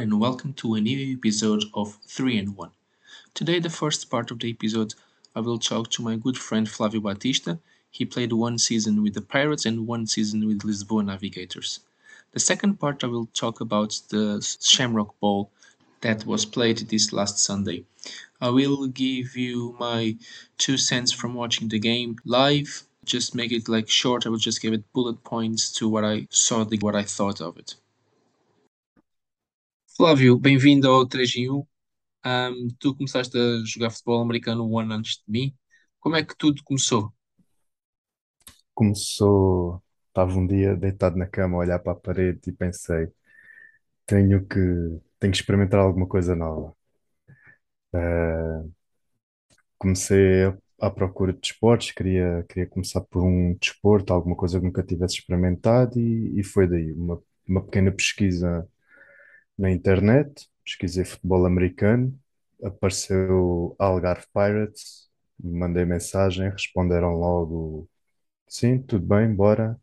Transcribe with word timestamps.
everyone, 0.00 0.14
and 0.14 0.20
welcome 0.22 0.52
to 0.54 0.74
a 0.74 0.80
new 0.80 1.14
episode 1.14 1.62
of 1.74 1.98
3 2.06 2.38
and 2.38 2.56
1. 2.56 2.70
Today, 3.34 3.58
the 3.58 3.68
first 3.68 4.08
part 4.08 4.30
of 4.30 4.38
the 4.38 4.48
episode, 4.48 4.94
I 5.36 5.40
will 5.40 5.58
talk 5.58 5.90
to 5.90 6.02
my 6.02 6.16
good 6.16 6.38
friend 6.38 6.66
Flavio 6.66 7.02
Batista. 7.02 7.58
He 7.90 8.06
played 8.06 8.32
one 8.32 8.56
season 8.56 9.02
with 9.02 9.12
the 9.12 9.20
Pirates 9.20 9.66
and 9.66 9.86
one 9.86 10.06
season 10.06 10.46
with 10.46 10.62
Lisboa 10.62 11.04
Navigators. 11.04 11.80
The 12.32 12.40
second 12.40 12.80
part, 12.80 13.04
I 13.04 13.08
will 13.08 13.26
talk 13.34 13.60
about 13.60 14.00
the 14.08 14.40
Shamrock 14.62 15.20
Bowl 15.20 15.50
that 16.00 16.24
was 16.24 16.46
played 16.46 16.78
this 16.78 17.12
last 17.12 17.38
Sunday. 17.38 17.84
I 18.40 18.48
will 18.48 18.86
give 18.86 19.36
you 19.36 19.76
my 19.78 20.16
two 20.56 20.78
cents 20.78 21.12
from 21.12 21.34
watching 21.34 21.68
the 21.68 21.78
game 21.78 22.16
live. 22.24 22.84
Just 23.04 23.34
make 23.34 23.52
it 23.52 23.68
like 23.68 23.90
short. 23.90 24.24
I 24.24 24.30
will 24.30 24.38
just 24.48 24.62
give 24.62 24.72
it 24.72 24.92
bullet 24.94 25.22
points 25.24 25.70
to 25.72 25.90
what 25.90 26.06
I 26.06 26.26
saw, 26.30 26.64
the, 26.64 26.78
what 26.78 26.96
I 26.96 27.02
thought 27.02 27.42
of 27.42 27.58
it. 27.58 27.74
Flávio, 30.00 30.38
bem-vindo 30.38 30.88
ao 30.88 31.06
3 31.06 31.36
em 31.36 31.50
1. 31.50 31.66
Ahm, 32.24 32.68
tu 32.78 32.96
começaste 32.96 33.36
a 33.36 33.62
jogar 33.66 33.90
futebol 33.90 34.22
americano 34.22 34.66
um 34.66 34.78
ano 34.78 34.94
antes 34.94 35.16
de 35.16 35.30
mim. 35.30 35.54
Como 35.98 36.16
é 36.16 36.24
que 36.24 36.34
tudo 36.34 36.64
começou? 36.64 37.12
Começou, 38.72 39.82
estava 40.08 40.32
um 40.38 40.46
dia 40.46 40.74
deitado 40.74 41.18
na 41.18 41.26
cama 41.26 41.56
a 41.56 41.60
olhar 41.60 41.78
para 41.80 41.92
a 41.92 41.94
parede 41.94 42.40
e 42.46 42.52
pensei, 42.52 43.08
tenho 44.06 44.42
que, 44.46 44.58
tenho 45.18 45.32
que 45.32 45.36
experimentar 45.36 45.80
alguma 45.80 46.06
coisa 46.06 46.34
nova. 46.34 46.74
Ah, 47.92 48.64
comecei 49.76 50.46
à 50.80 50.90
procura 50.90 51.34
de 51.34 51.40
desportos, 51.40 51.90
queria, 51.90 52.42
queria 52.48 52.66
começar 52.66 53.02
por 53.02 53.22
um 53.22 53.54
desporto, 53.60 54.14
alguma 54.14 54.34
coisa 54.34 54.58
que 54.58 54.64
nunca 54.64 54.82
tivesse 54.82 55.16
experimentado 55.16 56.00
e, 56.00 56.40
e 56.40 56.42
foi 56.42 56.66
daí, 56.66 56.90
uma, 56.90 57.22
uma 57.46 57.62
pequena 57.62 57.92
pesquisa 57.92 58.66
na 59.60 59.70
internet, 59.70 60.48
pesquisei 60.64 61.04
futebol 61.04 61.44
americano, 61.44 62.18
apareceu 62.64 63.76
Algarve 63.78 64.26
Pirates, 64.32 65.10
mandei 65.38 65.84
mensagem, 65.84 66.48
responderam 66.50 67.14
logo, 67.14 67.88
sim, 68.48 68.80
tudo 68.82 69.06
bem, 69.06 69.34
bora. 69.34 69.78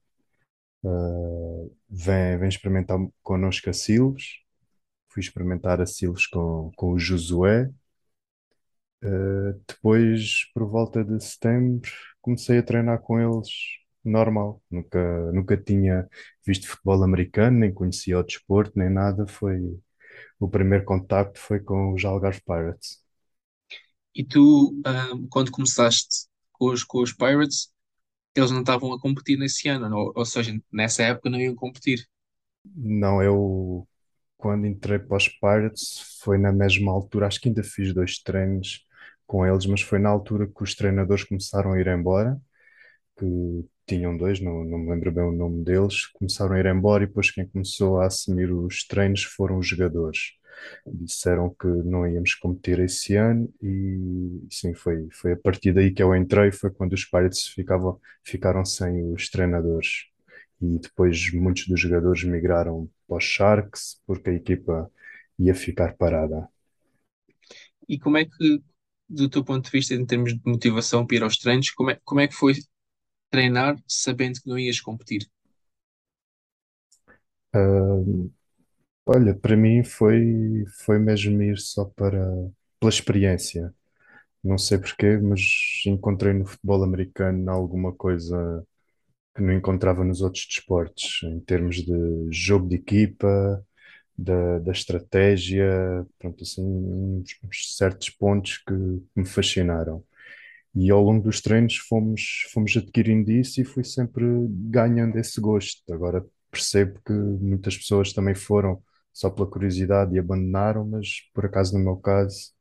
Uh, 0.84 1.72
vem, 1.90 2.38
vem 2.40 2.50
experimentar 2.50 2.98
connosco 3.22 3.70
a 3.70 3.74
Silos. 3.74 4.42
Fui 5.10 5.22
experimentar 5.22 5.82
a 5.82 5.86
Silos 5.86 6.26
com, 6.28 6.72
com 6.76 6.94
o 6.94 7.00
Josué. 7.00 7.70
Uh, 9.04 9.54
depois, 9.68 10.46
por 10.54 10.68
volta 10.68 11.04
de 11.04 11.24
setembro, 11.24 11.92
comecei 12.22 12.58
a 12.60 12.64
treinar 12.64 13.00
com 13.02 13.20
eles 13.20 13.48
normal. 14.10 14.62
Nunca, 14.72 15.32
nunca 15.32 15.58
tinha 15.58 16.08
visto 16.46 16.68
futebol 16.68 17.04
americano, 17.04 17.60
nem 17.60 17.74
conhecia 17.74 18.20
o 18.20 18.24
desporto, 18.24 18.78
nem 18.78 18.90
nada. 18.90 19.28
Foi, 19.28 19.80
o 20.40 20.50
primeiro 20.50 20.86
contacto 20.86 21.40
foi 21.40 21.60
com 21.62 21.94
os 21.94 22.06
Algarve 22.06 22.42
Pirates. 22.44 23.04
E 24.14 24.24
tu, 24.26 24.74
ahm, 24.86 25.28
quando 25.30 25.52
começaste 25.52 26.28
com 26.54 26.68
os, 26.72 26.84
com 26.84 27.02
os 27.02 27.14
Pirates, 27.14 27.72
eles 28.36 28.52
não 28.52 28.62
estavam 28.62 28.94
a 28.94 29.00
competir 29.02 29.38
nesse 29.40 29.70
ano, 29.70 29.96
ou, 29.98 30.14
ou 30.16 30.26
seja, 30.26 30.54
nessa 30.72 31.04
época 31.04 31.30
não 31.32 31.40
iam 31.42 31.56
competir. 31.56 32.08
Não, 32.76 33.22
eu 33.24 33.88
quando 34.38 34.68
entrei 34.68 35.00
para 35.00 35.18
os 35.18 35.28
Pirates 35.30 36.20
foi 36.24 36.38
na 36.38 36.52
mesma 36.54 36.92
altura, 36.92 37.28
acho 37.28 37.42
que 37.42 37.50
ainda 37.50 37.64
fiz 37.64 37.94
dois 37.94 38.20
treinos 38.24 38.86
com 39.28 39.46
eles, 39.46 39.66
mas 39.68 39.82
foi 39.82 40.00
na 40.00 40.10
altura 40.10 40.48
que 40.48 40.64
os 40.64 40.76
treinadores 40.76 41.24
começaram 41.26 41.74
a 41.74 41.80
ir 41.82 41.88
embora, 41.90 42.40
que 43.18 43.26
tinham 43.88 44.16
dois, 44.18 44.40
não, 44.42 44.64
não 44.66 44.78
me 44.80 44.90
lembro 44.92 45.12
bem 45.12 45.24
o 45.24 45.32
nome 45.32 45.64
deles, 45.64 46.08
começaram 46.08 46.56
a 46.56 46.60
ir 46.60 46.66
embora 46.66 47.04
e 47.04 47.08
depois 47.08 47.32
quem 47.32 47.48
começou 47.48 48.00
a 48.00 48.08
assumir 48.08 48.52
os 48.52 48.86
treinos 48.86 49.24
foram 49.24 49.58
os 49.58 49.68
jogadores. 49.68 50.34
Disseram 50.86 51.50
que 51.60 51.68
não 51.68 52.08
íamos 52.08 52.34
competir 52.36 52.80
esse 52.80 53.16
ano 53.16 53.52
e 53.62 54.42
sim, 54.50 54.74
foi, 54.74 55.08
foi 55.12 55.34
a 55.34 55.38
partir 55.38 55.72
daí 55.74 55.92
que 55.94 56.04
eu 56.04 56.16
entrei, 56.16 56.52
foi 56.52 56.72
quando 56.72 56.94
os 56.94 57.06
Pirates 57.06 57.48
ficavam, 57.48 58.00
ficaram 58.24 58.66
sem 58.66 59.14
os 59.14 59.30
treinadores 59.30 60.08
e 60.62 60.80
depois 60.80 61.32
muitos 61.34 61.68
dos 61.68 61.80
jogadores 61.80 62.24
migraram 62.24 62.90
para 63.08 63.18
os 63.18 63.24
Sharks 63.24 64.02
porque 64.06 64.32
a 64.32 64.34
equipa 64.34 64.92
ia 65.40 65.54
ficar 65.54 65.96
parada. 65.96 66.50
E 67.88 67.98
como 67.98 68.18
é 68.18 68.26
que, 68.26 68.62
do 69.08 69.30
teu 69.30 69.44
ponto 69.44 69.66
de 69.66 69.72
vista, 69.72 69.94
em 69.94 70.06
termos 70.06 70.34
de 70.34 70.42
motivação 70.46 71.06
para 71.06 71.18
ir 71.18 71.24
aos 71.24 71.38
treinos, 71.38 71.70
como 71.72 71.92
é, 71.92 72.00
como 72.04 72.20
é 72.20 72.28
que 72.28 72.36
foi 72.36 72.54
treinar 73.30 73.78
sabendo 73.88 74.42
que 74.42 74.48
não 74.50 74.60
ias 74.60 74.82
competir? 74.82 75.30
Olha, 79.06 79.34
para 79.36 79.56
mim 79.56 79.84
foi, 79.84 80.66
foi 80.86 81.00
mesmo 81.00 81.42
ir 81.42 81.58
só 81.60 81.86
para, 81.86 82.20
pela 82.80 82.90
experiência. 82.90 83.74
Não 84.44 84.58
sei 84.58 84.78
porquê, 84.80 85.18
mas 85.18 85.42
encontrei 85.88 86.34
no 86.34 86.46
futebol 86.46 86.84
americano 86.84 87.52
alguma 87.52 87.94
coisa 87.94 88.66
que 89.36 89.42
não 89.44 89.54
encontrava 89.54 90.04
nos 90.06 90.22
outros 90.22 90.46
desportos, 90.48 91.22
em 91.24 91.40
termos 91.42 91.78
de 91.78 91.94
jogo 92.32 92.70
de 92.70 92.76
equipa, 92.76 93.64
da, 94.18 94.60
da 94.60 94.72
estratégia, 94.72 96.06
pronto, 96.20 96.44
assim, 96.44 96.64
uns, 96.64 97.38
uns 97.44 97.78
certos 97.78 98.10
pontos 98.12 98.60
que 98.60 98.74
me 99.16 99.26
fascinaram. 99.26 100.04
E 100.80 100.92
ao 100.92 101.02
longo 101.02 101.24
dos 101.24 101.42
treinos 101.42 101.78
fomos, 101.78 102.46
fomos 102.54 102.78
adquirindo 102.78 103.32
isso 103.32 103.60
e 103.60 103.66
fui 103.66 103.84
sempre 103.84 104.24
ganhando 104.50 105.18
esse 105.18 105.42
gosto. 105.42 105.82
Agora 105.92 106.24
percebo 106.52 107.02
que 107.04 107.12
muitas 107.14 107.76
pessoas 107.76 108.14
também 108.14 108.36
foram 108.36 108.82
só 109.12 109.30
pela 109.32 109.50
curiosidade 109.50 110.16
e 110.16 110.20
abandonaram, 110.20 110.88
mas 110.88 111.22
por 111.34 111.46
acaso 111.46 111.76
no 111.76 111.84
meu 111.84 111.98
caso, 111.98 112.52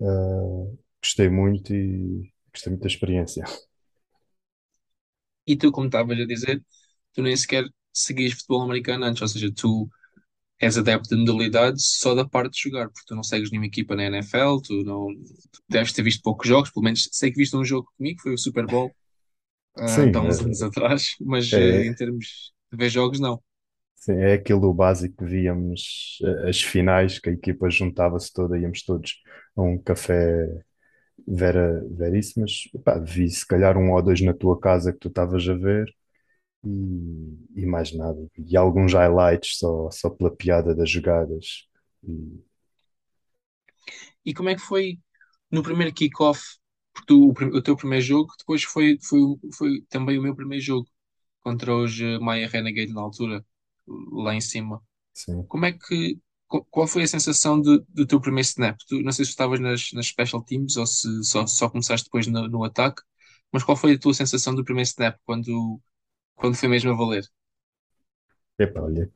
ah, 0.00 0.72
gostei 1.02 1.28
muito 1.28 1.74
e 1.74 2.32
gostei 2.52 2.70
muito 2.70 2.82
da 2.82 2.88
experiência. 2.88 3.44
E 5.46 5.56
tu, 5.56 5.72
como 5.72 5.86
estavas 5.86 6.18
a 6.20 6.26
dizer, 6.26 6.62
tu 7.12 7.22
nem 7.22 7.36
sequer 7.36 7.64
seguias 7.92 8.34
futebol 8.34 8.62
americano 8.62 9.04
antes, 9.04 9.22
ou 9.22 9.28
seja, 9.28 9.52
tu 9.54 9.88
és 10.62 10.78
adepto 10.78 11.10
de 11.10 11.16
modalidades 11.16 11.98
só 12.00 12.14
da 12.14 12.26
parte 12.28 12.54
de 12.54 12.62
jogar, 12.70 12.88
porque 12.90 13.06
tu 13.06 13.16
não 13.16 13.22
segues 13.24 13.50
nenhuma 13.50 13.66
equipa 13.66 13.96
na 13.96 14.04
NFL, 14.04 14.60
tu 14.62 14.84
não 14.84 15.08
tu 15.52 15.62
deves 15.68 15.92
ter 15.92 16.02
visto 16.02 16.22
poucos 16.22 16.48
jogos, 16.48 16.70
pelo 16.70 16.84
menos 16.84 17.08
sei 17.12 17.30
que 17.32 17.38
viste 17.38 17.56
um 17.56 17.64
jogo 17.64 17.90
comigo, 17.98 18.20
foi 18.22 18.34
o 18.34 18.38
Super 18.38 18.66
Bowl, 18.68 18.94
ah, 19.76 20.06
de 20.06 20.18
há 20.18 20.22
Sim, 20.22 20.22
uns 20.22 20.40
anos 20.40 20.62
atrás, 20.62 21.16
mas 21.20 21.56
eh, 21.56 21.86
em 21.86 21.94
é, 21.94 21.96
termos 21.96 22.52
de 22.72 22.78
ver 22.78 22.90
jogos, 22.90 23.20
não. 23.20 23.42
Sim, 23.94 24.14
é 24.14 24.32
aquilo 24.34 24.72
básico 24.74 25.16
que 25.18 25.24
víamos 25.24 26.18
eh, 26.24 26.48
as 26.48 26.60
finais, 26.60 27.18
que 27.20 27.30
a 27.30 27.32
equipa 27.32 27.70
juntava-se 27.70 28.32
toda, 28.32 28.58
íamos 28.58 28.82
todos 28.82 29.22
a 29.56 29.62
um 29.62 29.78
café 29.78 30.48
Vera, 31.26 31.84
Veríssimas, 31.90 32.64
pá, 32.84 32.98
vi 32.98 33.30
se 33.30 33.46
calhar 33.46 33.78
um 33.78 33.92
ou 33.92 34.02
dois 34.02 34.20
na 34.22 34.34
tua 34.34 34.58
casa 34.60 34.92
que 34.92 34.98
tu 35.00 35.08
estavas 35.08 35.48
a 35.48 35.54
ver 35.54 35.92
e, 36.64 37.38
e 37.62 37.66
mais 37.66 37.92
nada. 37.94 38.18
E 38.38 38.56
alguns 38.56 38.94
highlights 38.94 39.58
só, 39.58 39.90
só 39.90 40.10
pela 40.10 40.30
piada 40.34 40.74
das 40.74 40.90
jogadas. 40.90 41.68
E, 42.04 42.42
E 44.24 44.34
como 44.34 44.48
é 44.48 44.54
que 44.54 44.60
foi 44.60 44.98
no 45.50 45.62
primeiro 45.62 45.94
kick-off? 45.94 46.40
Porque 46.94 47.12
o, 47.14 47.30
o 47.58 47.62
teu 47.62 47.76
primeiro 47.76 48.04
jogo 48.04 48.32
depois 48.38 48.62
foi, 48.64 48.98
foi, 49.02 49.20
foi 49.56 49.82
também 49.88 50.18
o 50.18 50.22
meu 50.22 50.34
primeiro 50.36 50.62
jogo 50.64 50.88
contra 51.42 51.74
os 51.76 52.00
eh, 52.00 52.18
Maya 52.18 52.48
Renegade 52.48 52.92
na 52.92 53.00
altura, 53.02 53.44
lá 54.12 54.34
em 54.34 54.40
cima. 54.40 54.82
sim. 55.12 55.48
Como 55.48 55.66
é 55.66 55.72
que, 55.72 56.18
qu- 56.48 56.64
qual 56.70 56.86
foi 56.88 57.04
a 57.04 57.08
sensação 57.08 57.60
do, 57.60 57.80
do 57.90 58.06
teu 58.06 58.20
primeiro 58.20 58.46
snap? 58.48 58.78
Tu, 58.88 59.02
não 59.02 59.12
sei 59.12 59.24
se 59.26 59.32
estavas 59.32 59.60
nas, 59.60 59.92
nas 59.92 60.06
special 60.08 60.42
teams 60.44 60.76
ou 60.76 60.86
se 60.86 61.24
só, 61.24 61.46
só 61.46 61.70
começaste 61.70 62.06
depois 62.06 62.26
no, 62.28 62.48
no 62.48 62.64
ataque, 62.64 63.02
mas 63.52 63.64
qual 63.64 63.76
foi 63.76 63.94
a 63.94 63.98
tua 64.00 64.14
sensação 64.14 64.54
do 64.54 64.64
primeiro 64.64 64.88
snap 64.88 65.18
quando, 65.26 65.80
quando 66.36 66.56
foi 66.56 66.68
mesmo 66.68 66.90
a 66.92 66.94
valer? 66.96 67.24
Epá, 68.58 68.80
olha, 68.82 69.10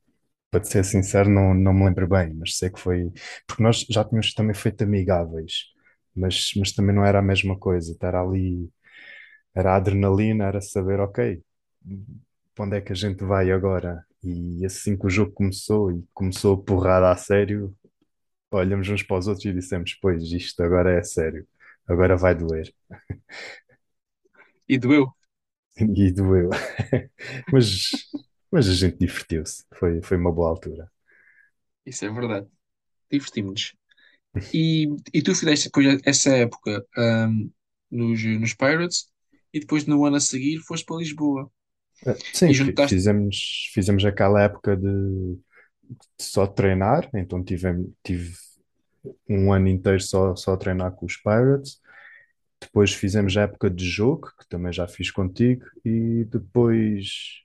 para 0.51 0.61
te 0.63 0.69
ser 0.69 0.85
sincero, 0.85 1.31
não, 1.31 1.55
não 1.55 1.75
me 1.75 1.85
lembro 1.87 2.09
bem, 2.09 2.35
mas 2.35 2.57
sei 2.59 2.71
que 2.71 2.81
foi. 2.81 3.13
Porque 3.47 3.63
nós 3.63 3.87
já 3.91 4.05
tínhamos 4.05 4.35
também 4.35 4.55
feito 4.55 4.83
amigáveis, 4.85 5.67
mas, 6.17 6.53
mas 6.57 6.73
também 6.75 6.95
não 6.97 7.05
era 7.07 7.21
a 7.21 7.23
mesma 7.23 7.59
coisa. 7.59 7.93
Estar 7.93 8.15
ali, 8.17 8.71
era 9.55 9.73
a 9.75 9.77
adrenalina, 9.77 10.47
era 10.47 10.61
saber, 10.61 11.01
ok, 11.01 11.43
para 12.55 12.65
onde 12.65 12.77
é 12.77 12.81
que 12.81 12.93
a 12.93 12.95
gente 12.95 13.25
vai 13.25 13.51
agora? 13.51 14.05
E 14.23 14.65
assim 14.65 14.97
que 14.97 15.07
o 15.07 15.11
jogo 15.11 15.33
começou 15.33 15.93
e 15.93 16.05
começou 16.15 16.55
a 16.55 16.63
porrada 16.65 17.11
a 17.11 17.17
sério, 17.17 17.75
olhamos 18.53 18.89
uns 18.89 19.03
para 19.03 19.19
os 19.19 19.29
outros 19.29 19.47
e 19.47 19.53
dissemos: 19.55 19.95
Pois, 20.01 20.23
isto 20.33 20.63
agora 20.63 20.93
é 20.99 21.03
sério, 21.03 21.47
agora 21.89 22.17
vai 22.17 22.35
doer. 22.37 22.73
E 24.69 24.79
doeu. 24.79 25.16
E 25.79 26.11
doeu. 26.13 26.51
Mas, 27.53 27.91
mas 28.51 28.69
a 28.69 28.75
gente 28.75 28.99
divertiu-se, 28.99 29.65
foi, 29.75 30.01
foi 30.03 30.17
uma 30.17 30.33
boa 30.33 30.49
altura. 30.51 30.91
Isso 31.85 32.05
é 32.05 32.11
verdade. 32.11 32.49
Divertimos-nos. 33.11 33.75
E, 34.55 34.87
e 35.15 35.23
tu 35.23 35.35
fizeste 35.35 35.67
depois 35.67 36.01
essa 36.05 36.31
época, 36.37 36.87
ahm, 36.97 37.51
nos, 37.91 38.25
nos 38.25 38.55
Pirates 38.55 39.09
e 39.53 39.61
depois 39.61 39.87
no 39.87 40.05
ano 40.07 40.17
a 40.19 40.21
seguir 40.21 40.59
foste 40.61 40.87
para 40.87 40.99
Lisboa 40.99 41.51
e 42.47 42.55
Sim, 42.55 42.55
juntaste. 42.55 43.03
fizemos, 43.03 43.71
fizemos 43.73 44.05
aquela 44.05 44.43
época 44.43 44.77
de, 44.77 45.39
só 46.21 46.47
treinar, 46.47 47.09
então 47.15 47.43
tive, 47.45 47.69
tive 48.03 48.35
um 49.29 49.53
ano 49.53 49.69
inteiro 49.69 50.01
só, 50.01 50.37
só 50.37 50.55
a 50.55 50.57
treinar 50.57 50.93
com 50.93 51.07
os 51.07 51.17
Pirates. 51.17 51.81
Depois 52.61 52.93
fizemos 52.93 53.37
a 53.37 53.43
época 53.43 53.71
de 53.71 53.85
jogo, 53.89 54.33
que 54.39 54.49
também 54.49 54.73
já 54.73 54.87
fiz 54.89 55.11
contigo, 55.11 55.65
e 55.85 56.25
depois 56.25 57.43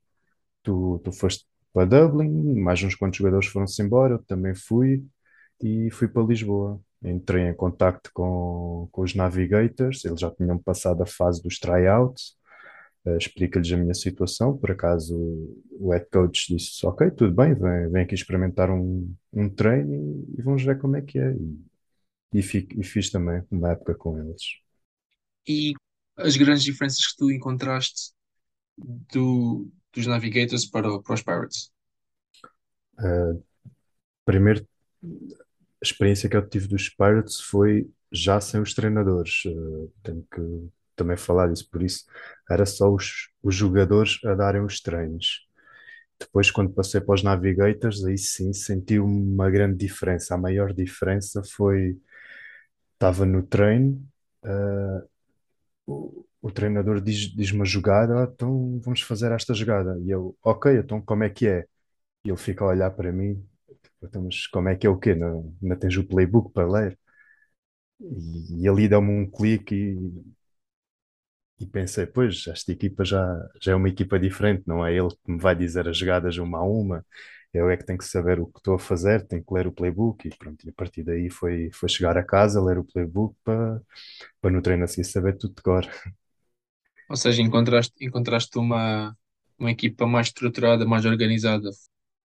tu, 0.63 0.99
tu 1.03 1.11
foste 1.11 1.45
para 1.73 1.85
Dublin, 1.87 2.59
mais 2.59 2.83
uns 2.83 2.95
quantos 2.95 3.17
jogadores 3.17 3.47
foram-se 3.47 3.81
embora, 3.81 4.15
eu 4.15 4.23
também 4.23 4.53
fui 4.55 5.05
e 5.61 5.89
fui 5.91 6.07
para 6.07 6.23
Lisboa. 6.23 6.81
Entrei 7.03 7.47
em 7.49 7.55
contacto 7.55 8.11
com, 8.13 8.87
com 8.91 9.01
os 9.01 9.15
Navigators, 9.15 10.05
eles 10.05 10.19
já 10.21 10.31
tinham 10.31 10.57
passado 10.59 11.01
a 11.03 11.05
fase 11.05 11.41
dos 11.41 11.59
tryouts, 11.59 12.35
uh, 13.05 13.17
explica-lhes 13.17 13.71
a 13.73 13.77
minha 13.77 13.93
situação, 13.93 14.57
por 14.57 14.71
acaso 14.71 15.17
o, 15.17 15.63
o 15.79 15.91
head 15.91 16.05
coach 16.11 16.53
disse, 16.55 16.85
ok, 16.85 17.11
tudo 17.11 17.33
bem, 17.35 17.53
vem, 17.55 17.89
vem 17.91 18.03
aqui 18.03 18.15
experimentar 18.15 18.69
um, 18.71 19.13
um 19.33 19.49
treino 19.49 19.93
e, 19.93 20.39
e 20.39 20.41
vamos 20.43 20.63
ver 20.63 20.79
como 20.79 20.95
é 20.97 21.01
que 21.01 21.19
é. 21.19 21.33
E, 21.33 21.59
e, 22.39 22.41
fico, 22.43 22.79
e 22.79 22.83
fiz 22.83 23.09
também 23.11 23.43
uma 23.51 23.71
época 23.71 23.95
com 23.95 24.17
eles. 24.19 24.43
E 25.47 25.73
as 26.17 26.37
grandes 26.37 26.63
diferenças 26.63 27.05
que 27.07 27.17
tu 27.17 27.31
encontraste 27.31 28.11
do, 28.77 29.69
dos 29.93 30.05
Navigators 30.05 30.65
para, 30.65 31.01
para 31.01 31.13
os 31.13 31.21
Pirates? 31.21 31.71
Uh, 32.99 33.43
primeiro, 34.25 34.67
a 35.03 35.83
experiência 35.83 36.29
que 36.29 36.37
eu 36.37 36.47
tive 36.47 36.67
dos 36.67 36.89
Pirates 36.89 37.39
foi 37.39 37.89
já 38.11 38.39
sem 38.39 38.61
os 38.61 38.73
treinadores. 38.73 39.43
Uh, 39.45 39.91
tenho 40.03 40.25
que 40.31 40.69
também 40.95 41.17
falar 41.17 41.47
disso, 41.47 41.67
por 41.69 41.81
isso 41.81 42.05
era 42.49 42.65
só 42.65 42.93
os, 42.93 43.29
os 43.41 43.55
jogadores 43.55 44.19
a 44.23 44.35
darem 44.35 44.61
os 44.61 44.79
treinos. 44.81 45.47
Depois, 46.19 46.51
quando 46.51 46.73
passei 46.73 47.01
para 47.01 47.15
os 47.15 47.23
Navigators, 47.23 48.05
aí 48.05 48.17
sim 48.17 48.53
senti 48.53 48.99
uma 48.99 49.49
grande 49.49 49.77
diferença. 49.77 50.35
A 50.35 50.37
maior 50.37 50.71
diferença 50.71 51.41
foi 51.43 51.97
estava 52.93 53.25
no 53.25 53.41
treino, 53.41 54.07
uh, 54.45 55.09
o, 55.85 56.51
treinador 56.51 57.01
diz, 57.01 57.33
diz 57.35 57.51
uma 57.51 57.65
jogada, 57.65 58.23
ah, 58.23 58.29
então 58.33 58.79
vamos 58.83 59.01
fazer 59.01 59.31
esta 59.31 59.53
jogada. 59.53 59.97
E 60.01 60.09
eu, 60.09 60.37
ok, 60.43 60.77
então 60.77 61.01
como 61.01 61.23
é 61.23 61.29
que 61.29 61.47
é? 61.47 61.65
E 62.25 62.29
ele 62.29 62.37
fica 62.37 62.63
a 62.65 62.69
olhar 62.69 62.91
para 62.91 63.11
mim, 63.13 63.43
então, 64.03 64.23
mas 64.23 64.47
como 64.47 64.69
é 64.69 64.75
que 64.77 64.87
é 64.87 64.91
o 64.91 64.97
quê? 64.99 65.15
Não, 65.15 65.55
não 65.61 65.77
tens 65.77 65.97
o 65.97 66.05
playbook 66.07 66.53
para 66.53 66.67
ler? 66.69 66.99
E, 67.99 68.63
e 68.63 68.67
ali 68.69 68.87
dá-me 68.89 69.09
um 69.11 69.29
clique 69.29 69.75
e, 69.75 70.33
e 71.59 71.65
pensei, 71.67 72.05
pois, 72.07 72.47
esta 72.47 72.71
equipa 72.71 73.05
já, 73.05 73.23
já 73.61 73.73
é 73.73 73.75
uma 73.75 73.89
equipa 73.89 74.19
diferente, 74.19 74.63
não 74.67 74.85
é 74.85 74.93
ele 74.95 75.09
que 75.09 75.31
me 75.31 75.39
vai 75.39 75.55
dizer 75.55 75.87
as 75.87 75.97
jogadas 75.97 76.37
uma 76.37 76.59
a 76.59 76.63
uma, 76.63 77.05
eu 77.53 77.69
é 77.69 77.77
que 77.77 77.85
tenho 77.85 77.97
que 77.99 78.05
saber 78.05 78.39
o 78.39 78.47
que 78.47 78.59
estou 78.59 78.75
a 78.75 78.79
fazer, 78.79 79.25
tenho 79.27 79.43
que 79.43 79.53
ler 79.53 79.67
o 79.67 79.71
playbook 79.71 80.27
e 80.27 80.35
pronto, 80.37 80.65
e 80.65 80.69
a 80.69 80.73
partir 80.73 81.03
daí 81.03 81.29
foi, 81.29 81.69
foi 81.73 81.89
chegar 81.89 82.17
a 82.17 82.23
casa, 82.23 82.61
ler 82.63 82.77
o 82.79 82.83
playbook 82.85 83.35
para, 83.43 83.81
para 84.41 84.51
no 84.51 84.61
treino 84.61 84.83
assim 84.85 85.03
saber 85.03 85.37
tudo 85.37 85.55
de 85.55 85.61
cor. 85.63 85.85
Ou 87.09 87.15
seja, 87.17 87.41
encontraste, 87.43 87.93
encontraste 88.05 88.57
uma, 88.57 89.15
uma 89.59 89.71
equipa 89.71 90.07
mais 90.07 90.27
estruturada, 90.27 90.85
mais 90.85 91.05
organizada. 91.05 91.69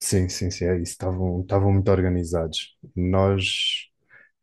Sim, 0.00 0.28
sim, 0.28 0.50
sim, 0.50 0.64
é 0.67 0.75
isso. 0.76 0.93
Estavam, 0.93 1.40
estavam 1.43 1.73
muito 1.73 1.90
organizados. 1.90 2.76
Nós, 2.94 3.88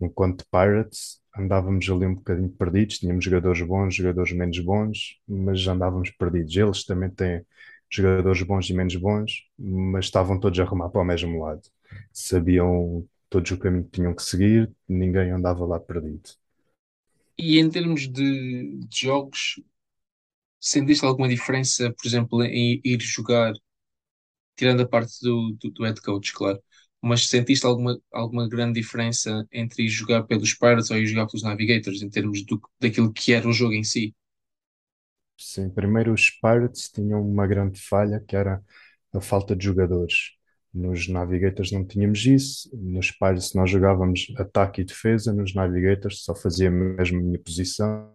enquanto 0.01 0.45
Pirates, 0.51 1.21
andávamos 1.38 1.89
ali 1.89 2.06
um 2.06 2.15
bocadinho 2.15 2.50
perdidos. 2.50 3.00
Tínhamos 3.00 3.24
jogadores 3.25 3.62
bons, 3.62 3.95
jogadores 3.95 4.33
menos 4.33 4.59
bons, 4.59 5.19
mas 5.27 5.65
andávamos 5.68 6.12
perdidos. 6.12 6.56
Eles 6.56 6.83
também 6.85 7.09
têm 7.12 7.45
jogadores 7.95 8.42
bons 8.44 8.69
e 8.69 8.74
menos 8.74 8.95
bons, 8.95 9.48
mas 9.57 10.06
estavam 10.06 10.40
todos 10.40 10.60
a 10.60 10.66
remar 10.66 10.90
para 10.90 11.01
o 11.01 11.06
mesmo 11.06 11.44
lado. 11.44 11.62
Sabiam 12.12 13.07
todos 13.30 13.51
o 13.51 13.57
caminho 13.60 13.86
que 13.86 13.92
tinham 13.92 14.16
que 14.16 14.24
seguir, 14.24 14.72
ninguém 14.88 15.31
andava 15.31 15.66
lá 15.66 15.80
perdido. 15.80 16.30
E 17.38 17.60
em 17.60 17.69
termos 17.69 18.07
de, 18.12 18.80
de 18.88 18.98
jogos, 19.06 19.56
sentiste 20.60 21.06
alguma 21.06 21.30
diferença, 21.30 21.94
por 21.94 22.07
exemplo, 22.07 22.44
em 22.44 22.81
ir 22.84 23.00
jogar, 23.01 23.54
tirando 24.56 24.81
a 24.81 24.88
parte 24.88 25.19
do, 25.22 25.56
do, 25.60 25.72
do 25.72 25.84
head 25.84 26.01
coach, 26.01 26.34
claro, 26.34 26.62
mas 27.01 27.28
sentiste 27.28 27.66
alguma, 27.66 28.00
alguma 28.12 28.48
grande 28.48 28.80
diferença 28.80 29.45
entre 29.51 29.84
ir 29.86 29.90
jogar 29.90 30.24
pelos 30.24 30.54
Pirates 30.54 30.90
ou 30.92 30.98
ir 30.98 31.06
jogar 31.07 31.28
pelos 31.28 31.44
Navigators, 31.44 32.01
em 32.01 32.10
termos 32.10 32.44
do, 32.45 32.62
daquilo 32.80 33.12
que 33.13 33.34
era 33.34 33.48
o 33.48 33.54
jogo 33.54 33.74
em 33.74 33.84
si? 33.84 34.16
Sim, 35.38 35.69
primeiro 35.69 36.13
os 36.13 36.30
Pirates 36.30 36.89
tinham 36.89 37.21
uma 37.21 37.45
grande 37.47 37.80
falha 37.81 38.19
que 38.19 38.35
era 38.35 38.63
a 39.13 39.21
falta 39.21 39.56
de 39.56 39.65
jogadores. 39.65 40.31
Nos 40.74 41.07
Navigators 41.07 41.71
não 41.71 41.85
tínhamos 41.85 42.25
isso, 42.25 42.69
nos 42.75 43.12
Pirates 43.12 43.53
nós 43.53 43.69
jogávamos 43.69 44.27
ataque 44.38 44.81
e 44.81 44.85
defesa, 44.85 45.33
nos 45.33 45.53
Navigators 45.53 46.24
só 46.24 46.33
fazia 46.35 46.71
mesmo 46.71 47.19
a 47.19 47.21
minha 47.24 47.39
posição 47.39 48.12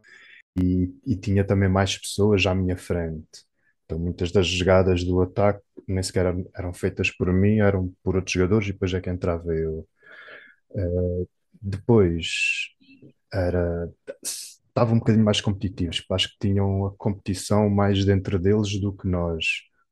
e, 0.62 0.92
e 1.06 1.16
tinha 1.16 1.44
também 1.46 1.68
mais 1.68 1.98
pessoas 1.98 2.46
à 2.46 2.54
minha 2.54 2.76
frente. 2.76 3.44
Então 3.84 3.98
muitas 3.98 4.32
das 4.32 4.46
jogadas 4.46 5.04
do 5.04 5.20
ataque 5.22 5.62
nem 5.88 6.02
sequer 6.02 6.26
eram, 6.26 6.50
eram 6.56 6.72
feitas 6.74 7.10
por 7.10 7.32
mim, 7.32 7.60
eram 7.60 7.94
por 8.02 8.16
outros 8.16 8.32
jogadores 8.34 8.68
e 8.68 8.72
depois 8.72 8.94
é 8.94 9.00
que 9.00 9.10
entrava 9.10 9.54
eu. 9.54 9.88
Uh, 10.70 11.28
depois 11.62 12.70
era 13.32 13.90
estavam 14.68 14.96
um 14.96 14.98
bocadinho 14.98 15.24
mais 15.24 15.40
competitivos, 15.40 16.04
acho 16.10 16.28
que 16.30 16.48
tinham 16.48 16.86
a 16.86 16.92
competição 16.96 17.68
mais 17.70 18.04
dentro 18.04 18.38
deles 18.38 18.80
do 18.80 18.92
que 18.92 19.08
nós. 19.08 19.44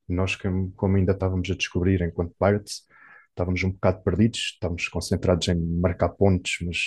Nós, 0.09 0.37
como 0.77 0.97
ainda 0.97 1.13
estávamos 1.13 1.51
a 1.51 1.55
descobrir 1.55 2.01
enquanto 2.03 2.35
Pirates, 2.39 2.83
estávamos 3.31 3.63
um 3.65 3.73
bocado 3.73 4.03
perdidos, 4.03 4.53
estávamos 4.55 4.89
concentrados 4.89 5.49
em 5.49 5.57
marcar 5.57 6.11
pontos, 6.11 6.59
mas 6.63 6.79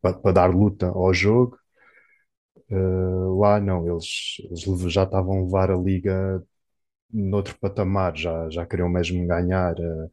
para, 0.00 0.14
para 0.18 0.32
dar 0.32 0.50
luta 0.50 0.86
ao 0.88 1.12
jogo. 1.12 1.58
Uh, 2.70 3.38
lá 3.40 3.60
não, 3.60 3.86
eles, 3.88 4.36
eles 4.44 4.92
já 4.92 5.02
estavam 5.02 5.40
a 5.40 5.42
levar 5.42 5.70
a 5.70 5.76
liga 5.76 6.42
noutro 7.12 7.58
patamar, 7.58 8.16
já, 8.16 8.48
já 8.50 8.64
queriam 8.64 8.88
mesmo 8.88 9.26
ganhar. 9.26 9.74
Uh, 9.78 10.10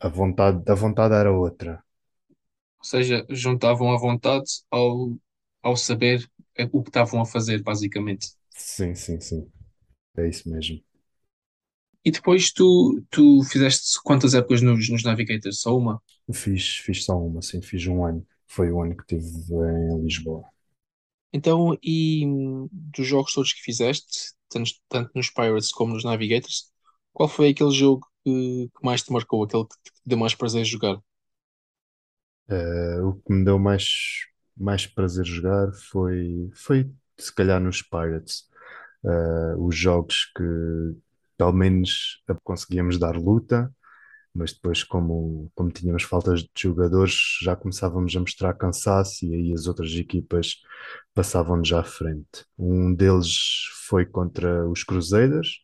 a 0.00 0.08
vontade, 0.08 0.62
a 0.70 0.74
vontade 0.74 1.14
era 1.14 1.32
outra. 1.32 1.82
Ou 2.78 2.84
seja, 2.84 3.26
juntavam 3.30 3.92
a 3.92 3.98
vontade 3.98 4.44
ao, 4.70 5.16
ao 5.62 5.76
saber 5.76 6.28
o 6.72 6.82
que 6.82 6.90
estavam 6.90 7.20
a 7.20 7.26
fazer, 7.26 7.62
basicamente. 7.62 8.28
Sim, 8.54 8.94
sim, 8.94 9.18
sim. 9.20 9.50
É 10.16 10.28
isso 10.28 10.48
mesmo. 10.50 10.82
E 12.04 12.10
depois 12.10 12.50
tu, 12.52 13.00
tu 13.10 13.42
fizeste 13.44 14.00
quantas 14.02 14.34
épocas 14.34 14.62
nos, 14.62 14.88
nos 14.88 15.04
Navigators? 15.04 15.60
Só 15.60 15.76
uma? 15.76 16.02
Fiz, 16.32 16.76
fiz 16.78 17.04
só 17.04 17.18
uma, 17.18 17.42
sim, 17.42 17.60
fiz 17.62 17.86
um 17.86 18.02
ano. 18.04 18.26
Foi 18.46 18.70
o 18.72 18.80
ano 18.82 18.96
que 18.96 19.02
estive 19.14 19.52
em 19.54 20.02
Lisboa. 20.02 20.48
Então, 21.32 21.76
e 21.82 22.24
dos 22.72 23.06
jogos 23.06 23.32
todos 23.34 23.52
que 23.52 23.60
fizeste, 23.62 24.32
tanto, 24.48 24.70
tanto 24.88 25.10
nos 25.14 25.30
Pirates 25.30 25.70
como 25.72 25.92
nos 25.94 26.04
Navigators, 26.04 26.70
qual 27.12 27.28
foi 27.28 27.50
aquele 27.50 27.70
jogo 27.72 28.06
que, 28.24 28.68
que 28.68 28.84
mais 28.84 29.02
te 29.02 29.12
marcou, 29.12 29.44
aquele 29.44 29.64
que 29.64 29.74
te 29.84 29.92
deu 30.06 30.18
mais 30.18 30.34
prazer 30.34 30.64
jogar? 30.64 30.98
Uh, 32.50 33.08
o 33.08 33.14
que 33.22 33.32
me 33.32 33.44
deu 33.44 33.58
mais, 33.58 33.84
mais 34.58 34.86
prazer 34.86 35.24
jogar 35.24 35.72
foi, 35.72 36.50
foi 36.54 36.90
se 37.18 37.34
calhar 37.34 37.60
nos 37.60 37.82
Pirates. 37.82 38.48
Uh, 39.02 39.64
os 39.64 39.76
jogos 39.76 40.30
que 40.36 40.42
pelo 41.36 41.52
menos 41.52 42.20
conseguíamos 42.42 42.98
dar 42.98 43.16
luta, 43.16 43.72
mas 44.34 44.52
depois, 44.52 44.84
como, 44.84 45.50
como 45.54 45.70
tínhamos 45.70 46.02
faltas 46.04 46.42
de 46.42 46.50
jogadores, 46.56 47.14
já 47.42 47.56
começávamos 47.56 48.14
a 48.16 48.20
mostrar 48.20 48.54
cansaço 48.54 49.24
e 49.24 49.34
aí 49.34 49.52
as 49.52 49.66
outras 49.66 49.92
equipas 49.92 50.56
passavam-nos 51.14 51.72
à 51.72 51.82
frente. 51.82 52.44
Um 52.58 52.94
deles 52.94 53.66
foi 53.88 54.06
contra 54.06 54.68
os 54.68 54.84
Crusaders, 54.84 55.60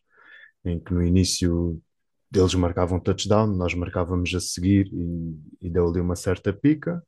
em 0.65 0.79
que 0.79 0.93
no 0.93 1.03
início 1.03 1.81
eles 2.33 2.55
marcavam 2.55 2.99
touchdown, 2.99 3.47
nós 3.47 3.73
marcávamos 3.73 4.33
a 4.35 4.39
seguir 4.41 4.87
e, 4.91 5.67
e 5.67 5.69
deu 5.69 5.87
ali 5.87 6.01
uma 6.01 6.15
certa 6.15 6.51
pica. 6.51 7.01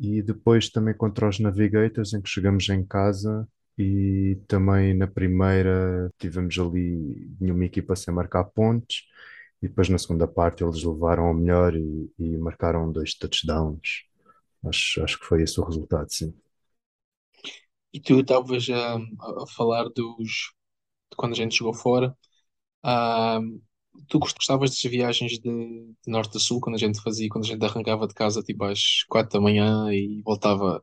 E 0.00 0.22
depois 0.22 0.70
também 0.70 0.94
contra 0.96 1.28
os 1.28 1.40
Navigators, 1.40 2.14
em 2.14 2.22
que 2.22 2.30
chegamos 2.30 2.68
em 2.70 2.84
casa 2.86 3.48
e 3.78 4.38
também 4.48 4.94
na 4.94 5.06
primeira 5.08 6.10
tivemos 6.18 6.58
ali 6.58 7.28
nenhuma 7.40 7.66
equipa 7.66 7.96
sem 7.96 8.14
marcar 8.14 8.44
pontos 8.46 9.08
e 9.62 9.68
depois 9.68 9.88
na 9.90 9.98
segunda 9.98 10.26
parte 10.28 10.64
eles 10.64 10.82
levaram 10.84 11.26
ao 11.26 11.34
melhor 11.34 11.74
e, 11.76 12.12
e 12.18 12.38
marcaram 12.38 12.90
dois 12.92 13.14
touchdowns. 13.14 14.04
Acho, 14.66 15.02
acho 15.04 15.18
que 15.20 15.26
foi 15.26 15.42
esse 15.42 15.60
o 15.60 15.64
resultado, 15.64 16.12
sim. 16.12 16.34
E 17.92 18.00
tu 18.00 18.20
estavas 18.20 18.68
a, 18.70 18.96
a 19.42 19.46
falar 19.56 19.84
dos 19.90 20.52
de 21.10 21.16
quando 21.16 21.32
a 21.34 21.36
gente 21.36 21.56
jogou 21.58 21.74
fora. 21.74 22.16
Ah, 22.84 23.40
tu 24.08 24.18
gostavas 24.18 24.70
das 24.70 24.82
viagens 24.82 25.32
de, 25.32 25.40
de 25.40 25.94
norte 26.10 26.36
a 26.36 26.40
sul, 26.40 26.60
quando 26.60 26.76
a 26.76 26.78
gente 26.78 27.00
fazia, 27.02 27.28
quando 27.28 27.44
a 27.44 27.48
gente 27.48 27.64
arrancava 27.64 28.06
de 28.06 28.14
casa 28.14 28.42
tipo 28.42 28.64
às 28.64 29.04
quatro 29.08 29.32
da 29.38 29.40
manhã 29.40 29.92
e 29.92 30.22
voltava, 30.24 30.82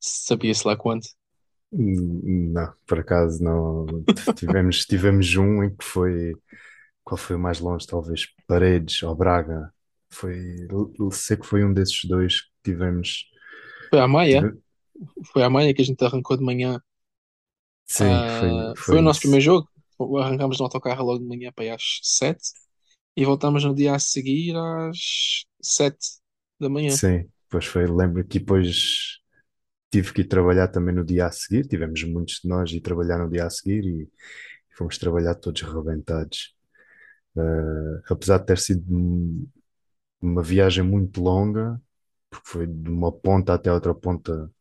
sabia-se 0.00 0.66
lá 0.66 0.76
quanto? 0.76 1.08
Hum, 1.72 2.52
Não, 2.52 2.72
por 2.86 2.98
acaso 3.00 3.42
não. 3.42 4.04
Tivemos, 4.34 4.84
tivemos 4.86 5.34
um 5.36 5.62
em 5.64 5.74
que 5.74 5.84
foi. 5.84 6.38
Qual 7.04 7.18
foi 7.18 7.36
o 7.36 7.38
mais 7.38 7.60
longe? 7.60 7.86
Talvez 7.86 8.26
Paredes 8.46 9.02
ou 9.02 9.14
Braga. 9.16 9.72
Foi, 10.10 10.36
sei 11.12 11.36
que 11.38 11.46
foi 11.46 11.64
um 11.64 11.72
desses 11.74 12.04
dois 12.06 12.42
que 12.42 12.50
tivemos. 12.64 13.26
Foi 13.88 14.00
à 14.00 14.08
Maia, 14.08 14.40
tive- 14.40 14.58
foi 15.32 15.42
à 15.44 15.50
Maia 15.50 15.74
que 15.74 15.82
a 15.82 15.84
gente 15.84 16.04
arrancou 16.04 16.36
de 16.38 16.44
manhã. 16.44 16.80
sim, 17.86 18.24
foi, 18.28 18.50
ah, 18.50 18.74
foi 18.76 18.98
o 18.98 19.02
nosso 19.02 19.20
primeiro 19.20 19.44
jogo. 19.44 19.68
Arrancámos 20.18 20.58
no 20.58 20.64
autocarro 20.66 21.04
logo 21.04 21.20
de 21.20 21.26
manhã 21.28 21.52
para 21.52 21.64
aí 21.64 21.70
às 21.70 22.00
7 22.02 22.50
e 23.16 23.24
voltámos 23.24 23.64
no 23.64 23.74
dia 23.74 23.94
a 23.94 23.98
seguir 23.98 24.56
às 24.56 25.44
7 25.62 26.08
da 26.60 26.68
manhã. 26.70 27.00
Sim, 27.00 27.30
pois 27.48 27.64
foi. 27.66 27.86
Lembro 27.86 28.24
que 28.26 28.38
depois 28.38 29.18
tive 29.90 30.12
que 30.12 30.22
ir 30.22 30.28
trabalhar 30.28 30.68
também 30.68 30.94
no 30.94 31.04
dia 31.04 31.26
a 31.26 31.32
seguir. 31.32 31.66
Tivemos 31.68 32.02
muitos 32.04 32.40
de 32.42 32.48
nós 32.48 32.70
ir 32.72 32.80
trabalhar 32.80 33.18
no 33.18 33.30
dia 33.30 33.46
a 33.46 33.50
seguir 33.50 33.84
e 33.86 34.10
fomos 34.76 34.98
trabalhar 34.98 35.34
todos 35.36 35.62
rebentados. 35.62 36.54
Eh, 37.36 38.02
apesar 38.10 38.38
de 38.38 38.46
ter 38.46 38.58
sido 38.58 38.84
um- 38.96 39.48
uma 40.22 40.42
viagem 40.42 40.84
muito 40.84 41.22
longa, 41.22 41.80
porque 42.30 42.48
foi 42.48 42.66
de 42.66 42.90
uma 42.90 43.12
ponta 43.12 43.54
até 43.54 43.72
outra 43.72 43.94
ponta 43.94 44.46
de 44.46 44.52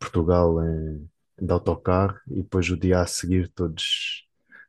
Portugal 0.00 0.62
em, 0.64 1.10
de 1.40 1.52
autocarro, 1.52 2.18
e 2.28 2.42
depois 2.42 2.70
o 2.70 2.76
dia 2.78 3.00
a 3.02 3.06
seguir 3.08 3.48
todos, 3.50 4.23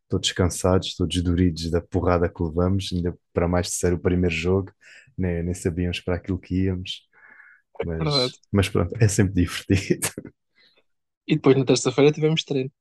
todos 0.09 0.31
cansados, 0.31 0.95
todos 0.95 1.21
doridos 1.24 1.69
da 1.71 1.81
porrada 1.81 2.29
que 2.29 2.43
levamos, 2.43 2.89
ainda 2.93 3.17
para 3.33 3.47
mais 3.47 3.67
de 3.67 3.74
ser 3.75 3.93
o 3.93 4.00
primeiro 4.00 4.35
jogo, 4.35 4.71
nem, 5.17 5.43
nem 5.43 5.53
sabíamos 5.53 6.00
para 6.01 6.15
aquilo 6.15 6.39
que 6.39 6.55
íamos, 6.65 7.07
mas, 7.81 8.39
mas 8.51 8.69
pronto, 8.69 8.95
é 9.01 9.07
sempre 9.07 9.35
divertido. 9.35 10.09
E 11.31 11.33
depois 11.38 11.55
na 11.57 11.69
terça-feira 11.71 12.15
tivemos 12.15 12.43
treino. 12.50 12.71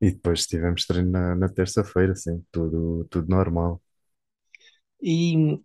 E 0.00 0.10
depois 0.10 0.46
tivemos 0.46 0.86
treino 0.86 1.10
na, 1.10 1.34
na 1.36 1.48
terça-feira, 1.48 2.14
sim, 2.16 2.44
tudo, 2.52 3.04
tudo 3.10 3.28
normal. 3.28 3.80
E 5.00 5.60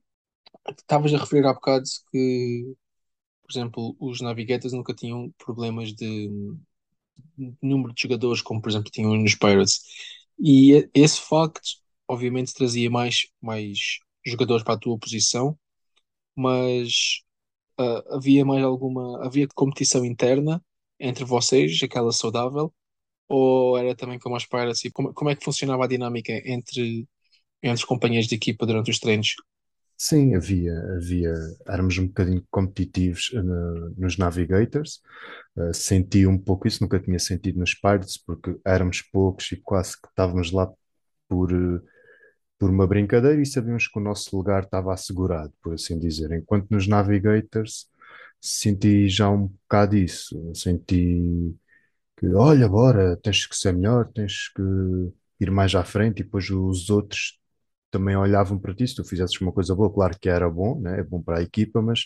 estavas 0.79 1.13
a 1.13 1.17
referir 1.19 1.45
há 1.45 1.53
bocado 1.53 1.85
que, 2.11 2.75
por 3.43 3.51
exemplo, 3.51 3.97
os 3.99 4.21
Navigators 4.21 4.73
nunca 4.73 4.93
tinham 4.95 5.31
problemas 5.39 5.93
de 5.93 6.29
de 7.37 7.55
número 7.61 7.93
de 7.93 8.01
jogadores, 8.01 8.41
como 8.41 8.61
por 8.61 8.69
exemplo 8.69 8.91
tinham 8.91 9.15
nos 9.15 9.35
Pirates. 9.35 9.81
E 10.39 10.89
esse 10.93 11.19
facto, 11.21 11.61
obviamente, 12.07 12.53
trazia 12.53 12.89
mais, 12.89 13.27
mais 13.41 13.99
jogadores 14.25 14.63
para 14.63 14.75
a 14.75 14.79
tua 14.79 14.97
posição, 14.99 15.57
mas 16.35 17.21
ah, 17.79 18.03
havia 18.17 18.45
mais 18.45 18.63
alguma, 18.63 19.25
havia 19.25 19.47
competição 19.55 20.05
interna 20.05 20.63
entre 20.99 21.25
vocês, 21.25 21.81
aquela 21.83 22.11
saudável, 22.11 22.73
ou 23.29 23.77
era 23.77 23.95
também 23.95 24.19
como 24.19 24.35
os 24.37 24.45
Pirates? 24.45 24.83
Como, 24.93 25.13
como 25.13 25.29
é 25.31 25.35
que 25.35 25.45
funcionava 25.45 25.85
a 25.85 25.87
dinâmica 25.87 26.33
entre, 26.45 27.07
entre 27.63 27.75
os 27.75 27.85
companheiros 27.85 28.27
de 28.29 28.35
equipa 28.35 28.65
durante 28.67 28.91
os 28.91 28.99
treinos? 28.99 29.35
Sim, 30.05 30.35
havia, 30.35 30.73
havia, 30.97 31.33
éramos 31.67 31.97
um 31.97 32.07
bocadinho 32.07 32.45
competitivos 32.51 33.31
eh, 33.33 33.41
no- 33.41 33.89
nos 33.97 34.17
Navigators, 34.17 35.01
Uh, 35.57 35.73
senti 35.73 36.27
um 36.27 36.37
pouco 36.37 36.67
isso, 36.67 36.83
nunca 36.83 36.99
tinha 36.99 37.19
sentido 37.19 37.59
nos 37.59 37.75
Pirates, 37.75 38.17
porque 38.17 38.59
éramos 38.65 39.01
poucos 39.03 39.51
e 39.53 39.57
quase 39.57 39.93
que 40.01 40.07
estávamos 40.09 40.51
lá 40.51 40.69
por, 41.29 41.53
uh, 41.53 41.81
por 42.59 42.69
uma 42.71 42.87
brincadeira 42.87 43.41
e 43.41 43.45
sabíamos 43.47 43.87
que 43.87 43.99
o 43.99 44.03
nosso 44.03 44.35
lugar 44.37 44.63
estava 44.65 44.93
assegurado, 44.93 45.53
por 45.63 45.73
assim 45.75 45.99
dizer. 45.99 46.31
Enquanto 46.33 46.69
nos 46.71 46.87
Navigators 46.87 47.87
senti 48.41 49.09
já 49.09 49.29
um 49.29 49.47
bocado 49.47 49.97
isso, 49.97 50.37
senti 50.55 51.55
que, 52.17 52.27
olha, 52.35 52.65
agora 52.65 53.17
tens 53.17 53.45
que 53.45 53.55
ser 53.55 53.73
melhor, 53.73 54.11
tens 54.13 54.49
que 54.49 54.61
ir 55.39 55.51
mais 55.51 55.75
à 55.75 55.83
frente. 55.83 56.21
E 56.21 56.23
depois 56.23 56.49
os 56.49 56.89
outros 56.89 57.39
também 57.93 58.17
olhavam 58.17 58.59
para 58.59 58.75
ti, 58.75 58.87
se 58.87 58.95
tu 58.95 59.05
fizesses 59.05 59.39
uma 59.41 59.53
coisa 59.53 59.75
boa, 59.75 59.93
claro 59.93 60.17
que 60.19 60.29
era 60.29 60.49
bom, 60.49 60.81
né? 60.81 60.99
É 61.01 61.03
bom 61.03 61.21
para 61.23 61.39
a 61.39 61.43
equipa, 61.43 61.81
mas 61.81 62.05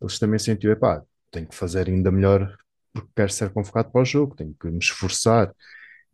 eles 0.00 0.18
também 0.18 0.38
sentiam, 0.38 0.72
epá, 0.72 1.02
tenho 1.30 1.48
que 1.48 1.54
fazer 1.56 1.88
ainda 1.88 2.10
melhor 2.12 2.56
porque 2.92 3.10
quero 3.16 3.32
ser 3.32 3.50
convocado 3.52 3.90
para 3.90 4.02
o 4.02 4.04
jogo, 4.04 4.36
tenho 4.36 4.54
que 4.60 4.68
me 4.70 4.78
esforçar 4.78 5.54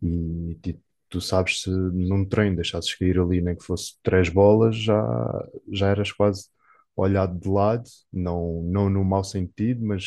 e, 0.01 0.55
ti- 0.61 0.79
tu 1.09 1.19
sabes 1.21 1.61
se 1.63 1.69
num 1.71 2.25
treino 2.25 2.55
deixasses 2.55 2.93
cair 2.95 3.19
ali 3.19 3.41
nem 3.41 3.55
que 3.55 3.63
fosse 3.65 3.95
três 4.03 4.29
bolas, 4.29 4.75
já, 4.77 5.03
já 5.71 5.87
eras 5.89 6.11
quase 6.11 6.47
olhado 6.95 7.39
de 7.39 7.47
lado, 7.49 7.83
não, 8.11 8.61
não 8.63 8.89
no 8.89 9.03
mau 9.03 9.23
sentido, 9.23 9.85
mas 9.85 10.03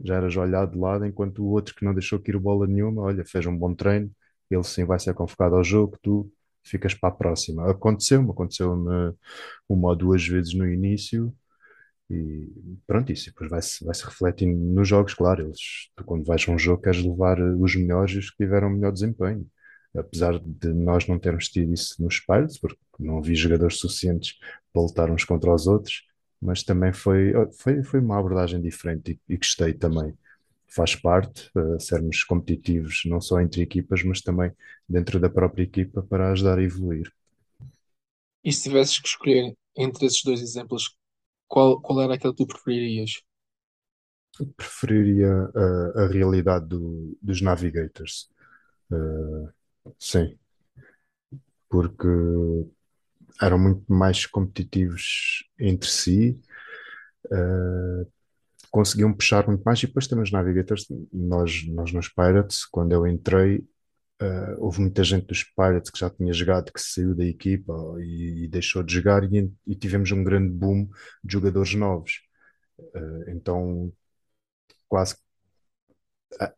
já 0.00 0.16
eras 0.16 0.36
olhado 0.36 0.72
de 0.72 0.78
lado, 0.78 1.06
enquanto 1.06 1.42
o 1.44 1.48
outro 1.50 1.74
que 1.74 1.84
não 1.84 1.94
deixou 1.94 2.20
cair 2.20 2.38
bola 2.38 2.66
nenhuma, 2.66 3.02
olha, 3.02 3.24
fez 3.24 3.46
um 3.46 3.56
bom 3.56 3.74
treino, 3.74 4.10
ele 4.50 4.62
sim 4.64 4.84
vai 4.84 4.98
ser 4.98 5.14
convocado 5.14 5.56
ao 5.56 5.64
jogo, 5.64 5.96
tu 6.02 6.30
ficas 6.68 6.94
para 6.94 7.10
a 7.10 7.12
próxima. 7.12 7.70
Aconteceu-me, 7.70 8.30
aconteceu-me 8.30 9.14
uma 9.68 9.88
ou 9.90 9.96
duas 9.96 10.26
vezes 10.26 10.54
no 10.54 10.66
início, 10.70 11.34
e 12.10 12.48
pronto, 12.86 13.12
isso 13.12 13.26
depois 13.26 13.50
vai-se 13.50 13.84
vai-se 13.84 14.04
refletindo 14.04 14.56
nos 14.58 14.88
jogos, 14.88 15.14
claro. 15.14 15.46
Eles, 15.46 15.90
tu, 15.96 16.04
quando 16.04 16.24
vais 16.24 16.44
a 16.48 16.52
um 16.52 16.58
jogo, 16.58 16.82
queres 16.82 17.02
levar 17.02 17.40
os 17.40 17.74
melhores 17.74 18.14
e 18.14 18.18
os 18.18 18.30
que 18.30 18.36
tiveram 18.38 18.70
melhor 18.70 18.92
desempenho. 18.92 19.46
Apesar 19.96 20.38
de 20.38 20.72
nós 20.74 21.06
não 21.08 21.18
termos 21.18 21.48
tido 21.48 21.72
isso 21.72 22.02
nos 22.02 22.20
Pirates, 22.20 22.58
porque 22.58 22.78
não 22.98 23.18
havia 23.18 23.34
jogadores 23.34 23.78
suficientes 23.78 24.34
para 24.72 24.82
lutar 24.82 25.10
uns 25.10 25.24
contra 25.24 25.52
os 25.52 25.66
outros, 25.66 26.02
mas 26.40 26.62
também 26.62 26.92
foi, 26.92 27.32
foi, 27.58 27.82
foi 27.82 28.00
uma 28.00 28.18
abordagem 28.18 28.60
diferente 28.60 29.18
e, 29.28 29.34
e 29.34 29.36
gostei 29.36 29.72
também. 29.72 30.14
Faz 30.68 30.94
parte, 30.94 31.50
eh, 31.56 31.78
sermos 31.80 32.22
competitivos, 32.24 33.02
não 33.06 33.20
só 33.20 33.40
entre 33.40 33.62
equipas, 33.62 34.02
mas 34.04 34.20
também 34.20 34.52
dentro 34.88 35.18
da 35.20 35.30
própria 35.30 35.62
equipa 35.64 36.02
para 36.02 36.30
ajudar 36.32 36.58
a 36.58 36.62
evoluir. 36.62 37.10
E 38.42 38.50
se 38.50 38.62
tivesses 38.62 38.98
que 38.98 39.08
escolher 39.08 39.54
entre 39.76 40.06
esses 40.06 40.22
dois 40.22 40.40
exemplos, 40.40 40.96
qual, 41.48 41.80
qual 41.82 42.00
era 42.02 42.14
aquele 42.14 42.32
que 42.34 42.44
tu 42.44 42.46
preferirias? 42.46 43.12
Preferiria 44.56 45.50
a, 45.54 46.04
a 46.04 46.06
realidade 46.08 46.66
do- 46.68 47.16
dos 47.22 47.40
Navigators. 47.40 48.28
Uh, 48.90 49.48
sim, 49.98 50.38
porque 51.68 52.08
eram 53.40 53.58
muito 53.58 53.84
mais 53.92 54.26
competitivos 54.26 55.44
entre 55.58 55.88
si, 55.88 56.40
uh, 57.26 58.06
conseguiam 58.70 59.12
puxar 59.12 59.46
muito 59.46 59.62
mais. 59.62 59.78
E 59.82 59.86
depois 59.86 60.06
também 60.06 60.24
os 60.24 60.32
Navigators, 60.32 60.86
nós, 61.12 61.66
nós 61.68 61.92
nos 61.92 62.08
Pirates, 62.08 62.64
quando 62.66 62.92
eu 62.92 63.06
entrei, 63.06 63.58
uh, 64.22 64.56
houve 64.58 64.80
muita 64.80 65.04
gente 65.04 65.26
dos 65.26 65.44
Pirates 65.44 65.90
que 65.90 65.98
já 65.98 66.10
tinha 66.10 66.32
jogado, 66.32 66.72
que 66.72 66.80
saiu 66.80 67.14
da 67.14 67.24
equipa 67.24 67.72
e, 68.00 68.44
e 68.44 68.48
deixou 68.48 68.82
de 68.82 68.94
jogar, 68.94 69.24
e, 69.24 69.52
e 69.66 69.74
tivemos 69.76 70.10
um 70.12 70.24
grande 70.24 70.50
boom 70.52 70.88
de 71.24 71.32
jogadores 71.32 71.74
novos. 71.74 72.20
Uh, 72.78 73.30
então, 73.30 73.92
quase 74.88 75.16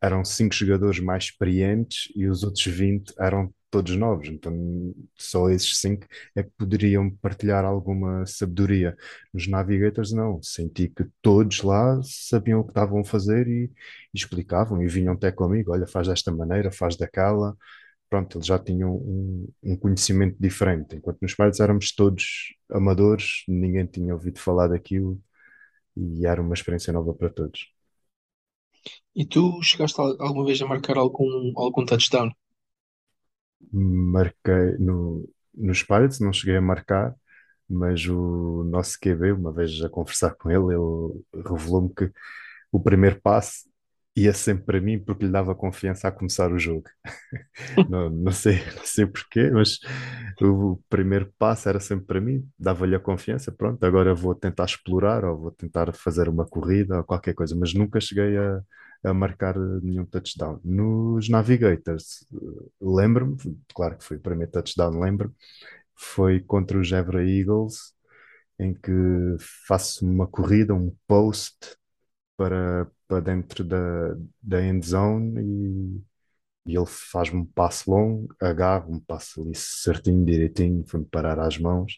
eram 0.01 0.25
cinco 0.25 0.55
jogadores 0.55 1.01
mais 1.01 1.25
experientes 1.25 2.13
e 2.17 2.27
os 2.27 2.43
outros 2.43 2.65
20 2.67 3.13
eram 3.19 3.53
todos 3.71 3.95
novos, 3.97 4.29
então 4.29 4.95
só 5.15 5.51
esses 5.51 5.79
cinco 5.79 6.07
é 6.35 6.43
que 6.43 6.51
poderiam 6.57 7.11
partilhar 7.17 7.65
alguma 7.65 8.25
sabedoria. 8.27 8.97
Nos 9.33 9.47
Navigators, 9.47 10.11
não, 10.13 10.43
senti 10.43 10.89
que 10.89 11.05
todos 11.21 11.63
lá 11.63 12.01
sabiam 12.03 12.61
o 12.61 12.65
que 12.65 12.71
estavam 12.71 13.01
a 13.01 13.05
fazer 13.05 13.47
e, 13.47 13.65
e 13.67 13.71
explicavam 14.15 14.83
e 14.83 14.89
vinham 14.89 15.13
até 15.15 15.31
comigo: 15.31 15.73
olha, 15.73 15.87
faz 15.87 16.09
desta 16.09 16.33
maneira, 16.33 16.73
faz 16.73 16.97
daquela. 16.97 17.57
Pronto, 18.11 18.39
eles 18.39 18.47
já 18.47 18.59
tinham 18.59 18.95
um, 18.97 19.49
um 19.63 19.77
conhecimento 19.77 20.37
diferente, 20.41 20.97
enquanto 20.97 21.21
nos 21.23 21.35
Pirates 21.35 21.61
éramos 21.61 21.95
todos 21.95 22.55
amadores, 22.71 23.45
ninguém 23.49 23.87
tinha 23.87 24.15
ouvido 24.15 24.39
falar 24.41 24.69
daquilo 24.69 25.21
e 25.97 26.27
era 26.27 26.41
uma 26.43 26.55
experiência 26.55 26.93
nova 26.93 27.15
para 27.15 27.31
todos. 27.31 27.78
E 29.15 29.27
tu 29.27 29.63
chegaste 29.63 30.01
al- 30.01 30.17
alguma 30.21 30.47
vez 30.47 30.61
a 30.63 30.67
marcar 30.67 30.97
algum, 30.99 31.53
algum 31.57 31.85
touchdown? 31.85 32.31
Marquei 33.73 34.77
no, 34.79 35.29
nos 35.55 35.83
Pirates, 35.83 36.21
não 36.21 36.33
cheguei 36.33 36.57
a 36.57 36.61
marcar, 36.61 37.15
mas 37.69 38.07
o 38.07 38.65
nosso 38.65 38.99
QB, 39.01 39.33
uma 39.33 39.53
vez 39.53 39.83
a 39.83 39.89
conversar 39.91 40.35
com 40.37 40.51
ele, 40.51 40.75
ele 40.75 41.43
revelou-me 41.49 41.93
que 41.95 42.11
o 42.73 42.81
primeiro 42.81 43.21
passe 43.23 43.68
ia 44.23 44.33
sempre 44.33 44.65
para 44.65 44.81
mim 44.81 44.99
porque 44.99 45.25
lhe 45.25 45.31
dava 45.33 45.55
confiança 45.55 46.09
a 46.09 46.13
começar 46.13 46.53
o 46.53 46.59
jogo. 46.59 46.89
Não, 47.89 48.11
não 48.11 48.33
sei, 48.33 48.57
não 48.77 48.85
sei 48.85 49.07
porquê, 49.07 49.51
mas 49.51 49.79
o 50.41 50.79
primeiro 50.89 51.33
passo 51.39 51.69
era 51.69 51.81
sempre 51.81 52.07
para 52.07 52.21
mim, 52.21 52.49
dava-lhe 52.59 52.95
a 52.95 53.01
confiança, 53.01 53.53
pronto, 53.53 53.83
agora 53.85 54.15
vou 54.15 54.35
tentar 54.35 54.65
explorar 54.65 55.25
ou 55.25 55.39
vou 55.39 55.51
tentar 55.51 55.93
fazer 55.93 56.29
uma 56.29 56.47
corrida 56.47 56.99
ou 56.99 57.05
qualquer 57.05 57.35
coisa, 57.35 57.55
mas 57.57 57.75
nunca 57.75 58.01
cheguei 58.01 58.37
a, 58.39 58.61
a 59.05 59.15
marcar 59.15 59.57
nenhum 59.83 60.05
touchdown. 60.07 60.61
Nos 60.65 61.29
Navigators, 61.29 62.27
lembro-me, 62.81 63.37
claro 63.75 63.97
que 63.97 64.05
foi 64.05 64.17
o 64.17 64.21
primeiro 64.21 64.53
touchdown, 64.53 64.99
lembro-me, 65.01 65.35
foi 65.95 66.41
contra 66.41 66.79
os 66.79 66.91
Evra 66.93 67.23
Eagles, 67.29 67.93
em 68.59 68.75
que 68.75 68.93
faço 69.67 70.05
uma 70.05 70.27
corrida, 70.27 70.75
um 70.75 70.95
post 71.07 71.57
para, 72.39 72.91
para 73.07 73.21
dentro 73.21 73.65
da, 73.65 74.17
da 74.43 74.63
end 74.65 74.87
zone 74.87 75.43
e 75.43 76.09
e 76.67 76.77
ele 76.77 76.87
faz-me 76.87 77.41
um 77.41 77.47
passo 77.47 77.91
longo, 77.91 78.29
agarro, 78.39 78.93
um 78.93 79.01
passo 79.01 79.41
ali 79.41 79.55
certinho, 79.55 80.23
direitinho, 80.23 80.85
foi-me 80.87 81.07
parar 81.07 81.41
às 81.41 81.57
mãos. 81.59 81.95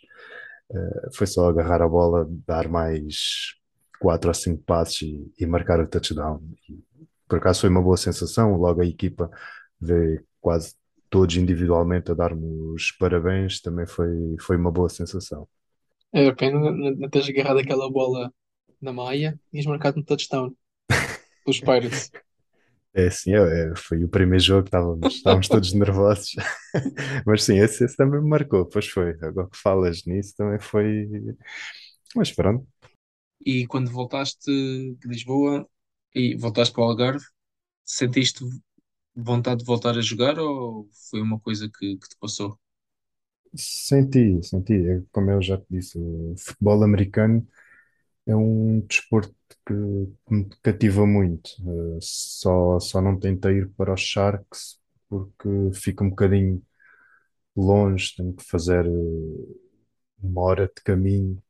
Foi 1.12 1.26
só 1.26 1.48
agarrar 1.48 1.82
a 1.82 1.88
bola, 1.88 2.26
dar 2.46 2.68
mais 2.68 3.54
quatro 3.98 4.30
ou 4.30 4.34
cinco 4.34 4.62
passos 4.62 5.02
e, 5.02 5.32
e 5.40 5.46
marcar 5.46 5.80
o 5.80 5.88
touchdown. 5.88 6.40
E, 6.68 6.78
por 7.28 7.38
acaso 7.38 7.62
foi 7.62 7.70
uma 7.70 7.82
boa 7.82 7.96
sensação. 7.96 8.56
Logo 8.56 8.80
a 8.80 8.86
equipa 8.86 9.28
vê 9.80 10.22
quase 10.40 10.74
todos 11.08 11.36
individualmente 11.36 12.12
a 12.12 12.14
dar-me 12.14 12.46
os 12.72 12.92
parabéns, 12.92 13.60
também 13.60 13.86
foi, 13.86 14.36
foi 14.40 14.56
uma 14.56 14.70
boa 14.70 14.88
sensação. 14.88 15.48
É 16.12 16.30
pena 16.32 16.70
não 16.70 17.08
teres 17.08 17.28
agarrado 17.28 17.58
aquela 17.58 17.90
bola 17.90 18.32
na 18.80 18.92
maia 18.92 19.38
e 19.46 19.50
tinhas 19.52 19.66
marcado 19.66 20.00
um 20.00 20.04
touchdown 20.04 20.54
pelos 21.44 21.60
Pirates. 21.62 22.12
É 22.92 23.06
assim, 23.06 23.32
é, 23.34 23.70
é, 23.72 23.76
foi 23.76 24.02
o 24.04 24.08
primeiro 24.08 24.42
jogo, 24.42 24.64
estávamos, 24.66 25.12
estávamos 25.14 25.48
todos 25.48 25.72
nervosos, 25.74 26.34
mas 27.26 27.44
sim, 27.44 27.58
esse, 27.58 27.84
esse 27.84 27.96
também 27.96 28.20
me 28.20 28.28
marcou, 28.28 28.66
pois 28.66 28.88
foi. 28.88 29.12
Agora 29.22 29.48
que 29.48 29.56
falas 29.58 30.04
nisso, 30.06 30.34
também 30.36 30.58
foi. 30.60 31.06
Mas 32.16 32.32
pronto, 32.32 32.66
E 33.44 33.66
quando 33.66 33.90
voltaste 33.90 34.50
de 34.50 35.08
Lisboa 35.08 35.68
e 36.14 36.34
voltaste 36.36 36.74
para 36.74 36.82
o 36.84 36.86
Algarve, 36.88 37.24
sentiste 37.84 38.44
vontade 39.16 39.60
de 39.60 39.66
voltar 39.66 39.98
a 39.98 40.02
jogar 40.02 40.38
ou 40.40 40.88
foi 41.10 41.20
uma 41.22 41.40
coisa 41.40 41.68
que, 41.70 41.96
que 41.98 42.08
te 42.10 42.16
passou? 42.20 42.58
senti, 43.54 44.42
senti. 44.42 44.74
É 44.88 45.02
Como 45.12 45.30
eu 45.30 45.42
já 45.42 45.58
te 45.58 45.66
disse, 45.70 45.98
o 45.98 46.34
futebol 46.38 46.82
americano 46.82 47.46
é 48.26 48.36
um 48.36 48.80
desporto 48.82 49.34
que 49.66 49.74
me 50.30 50.48
cativa 50.62 51.06
muito. 51.06 51.50
Eh, 51.96 51.98
Só, 52.00 52.78
só 52.80 53.00
não 53.00 53.18
tentei 53.18 53.58
ir 53.58 53.70
para 53.70 53.94
os 53.94 54.00
Sharks 54.02 54.80
porque 55.08 55.48
fica 55.74 56.04
um 56.04 56.10
bocadinho 56.10 56.62
longe, 57.56 58.14
tenho 58.16 58.34
que 58.34 58.44
fazer 58.44 58.86
eh, 58.86 58.90
uma 60.22 60.42
hora 60.42 60.66
de 60.66 60.82
caminho 60.82 61.42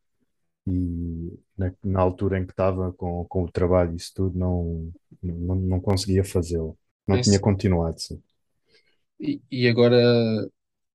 e 0.67 1.39
na, 1.59 1.73
na 1.85 2.01
altura 2.01 2.39
em 2.39 2.47
que 2.47 2.53
estava 2.53 2.93
com, 2.95 3.25
com 3.27 3.45
o 3.45 3.53
trabalho 3.53 3.93
e 3.95 3.97
isso 3.97 4.13
tudo, 4.15 4.39
não, 4.39 4.93
não, 5.23 5.57
não 5.57 5.81
conseguia 5.81 6.25
fazê-lo. 6.25 6.79
Não 7.07 7.21
tinha 7.21 7.41
continuado, 7.41 8.01
sim. 8.01 8.23
E, 9.19 9.41
e 9.51 9.69
agora 9.69 9.97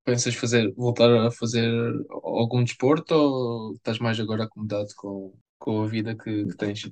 pensas 0.04 0.36
fazer, 0.36 0.74
voltar 0.76 1.10
a 1.28 1.32
fazer 1.32 1.70
algum 2.24 2.64
desporto 2.64 3.14
ou 3.16 3.74
estás 3.76 4.00
mais 4.00 4.20
agora 4.20 4.46
acomodado 4.46 4.90
com, 4.96 5.34
com 5.66 5.82
a 5.84 5.88
vida 5.88 6.16
que, 6.16 6.46
que 6.48 6.56
tens? 6.58 6.92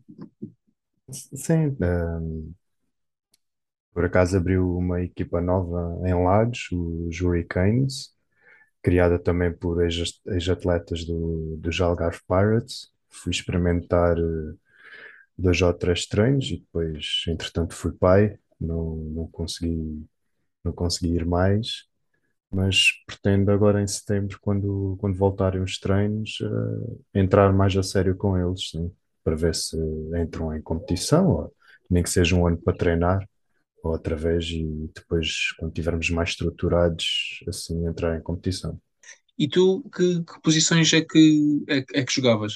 Sim, 1.36 1.77
eh, 1.82 2.53
por 3.94 4.06
acaso 4.06 4.38
abriu 4.38 4.77
uma 4.77 5.01
equipa 5.01 5.39
nova 5.42 6.00
em 6.08 6.13
Lagos, 6.13 6.68
os 6.72 7.22
Hurricanes, 7.22 8.12
criada 8.84 9.20
também 9.20 9.53
por 9.53 9.84
ex- 9.84 10.22
ex-atletas 10.27 11.06
do, 11.06 11.58
dos 11.58 11.80
Algarve 11.82 12.20
Pirates. 12.27 12.92
Fui 13.10 13.32
experimentar 13.32 14.18
eh, 14.20 14.56
dois 15.38 15.62
ou 15.62 15.74
três 15.74 16.06
treinos 16.08 16.48
e 16.51 16.58
depois, 16.60 17.24
entretanto, 17.27 17.74
fui 17.75 17.92
pai, 17.94 18.38
não, 18.60 18.96
não 18.98 19.27
consegui, 19.30 20.06
não 20.63 20.74
consegui 20.74 21.15
ir 21.15 21.25
mais. 21.25 21.88
Mas 22.53 22.91
pretendo 23.07 23.51
agora 23.51 23.81
em 23.81 23.88
setembro, 23.88 24.38
quando, 24.41 24.98
quando 25.00 25.17
voltarem 25.17 25.62
os 25.62 25.79
treinos, 25.79 26.38
eh, 27.13 27.19
entrar 27.22 27.51
mais 27.53 27.75
a 27.77 27.83
sério 27.83 28.15
com 28.15 28.38
eles, 28.38 28.69
sim, 28.72 28.91
para 29.24 29.36
ver 29.36 29.55
se 29.55 29.77
entram 30.22 30.55
em 30.55 30.62
competição, 30.62 31.27
ou 31.29 31.55
nem 31.89 32.03
que 32.03 32.10
seja 32.10 32.36
um 32.36 32.48
ano 32.48 32.57
para 32.57 32.77
treinar, 32.77 33.27
ou 33.83 33.91
outra 33.93 34.15
vez, 34.15 34.45
e 34.50 34.91
depois, 34.95 35.54
quando 35.60 35.71
estivermos 35.71 36.10
mais 36.12 36.30
estruturados, 36.32 37.43
assim, 37.47 37.86
entrar 37.88 38.17
em 38.17 38.21
competição. 38.23 38.80
E 39.38 39.47
tu, 39.47 39.84
que, 39.95 40.23
que 40.23 40.41
posições 40.41 40.91
é 40.93 41.01
que, 41.01 41.63
é, 41.67 41.82
que- 41.82 41.97
é 41.97 42.04
que 42.06 42.13
jogavas? 42.13 42.54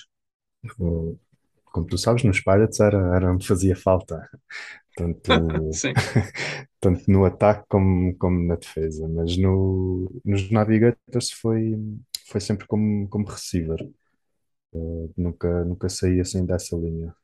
Como 1.72 1.88
tu 1.88 1.98
sabes, 1.98 2.24
nos 2.24 2.42
Pirates 2.42 2.80
era, 2.80 3.16
era 3.16 3.32
onde 3.32 3.48
fazia 3.48 3.76
falta, 3.76 4.28
tanto, 4.98 5.32
tanto 6.82 7.10
no 7.10 7.26
ataque 7.26 7.66
como, 7.70 8.16
como 8.18 8.48
na 8.48 8.56
defesa, 8.56 9.08
mas 9.08 9.38
no, 9.38 10.12
nos 10.26 10.50
Navigators 10.50 11.32
foi, 11.32 11.78
foi 12.26 12.42
sempre 12.42 12.68
como, 12.68 13.08
como 13.08 13.28
receiver. 13.28 13.78
Nunca, 15.16 15.64
nunca 15.66 15.90
saí 15.90 16.20
assim 16.20 16.46
dessa 16.46 16.76
linha. 16.76 17.16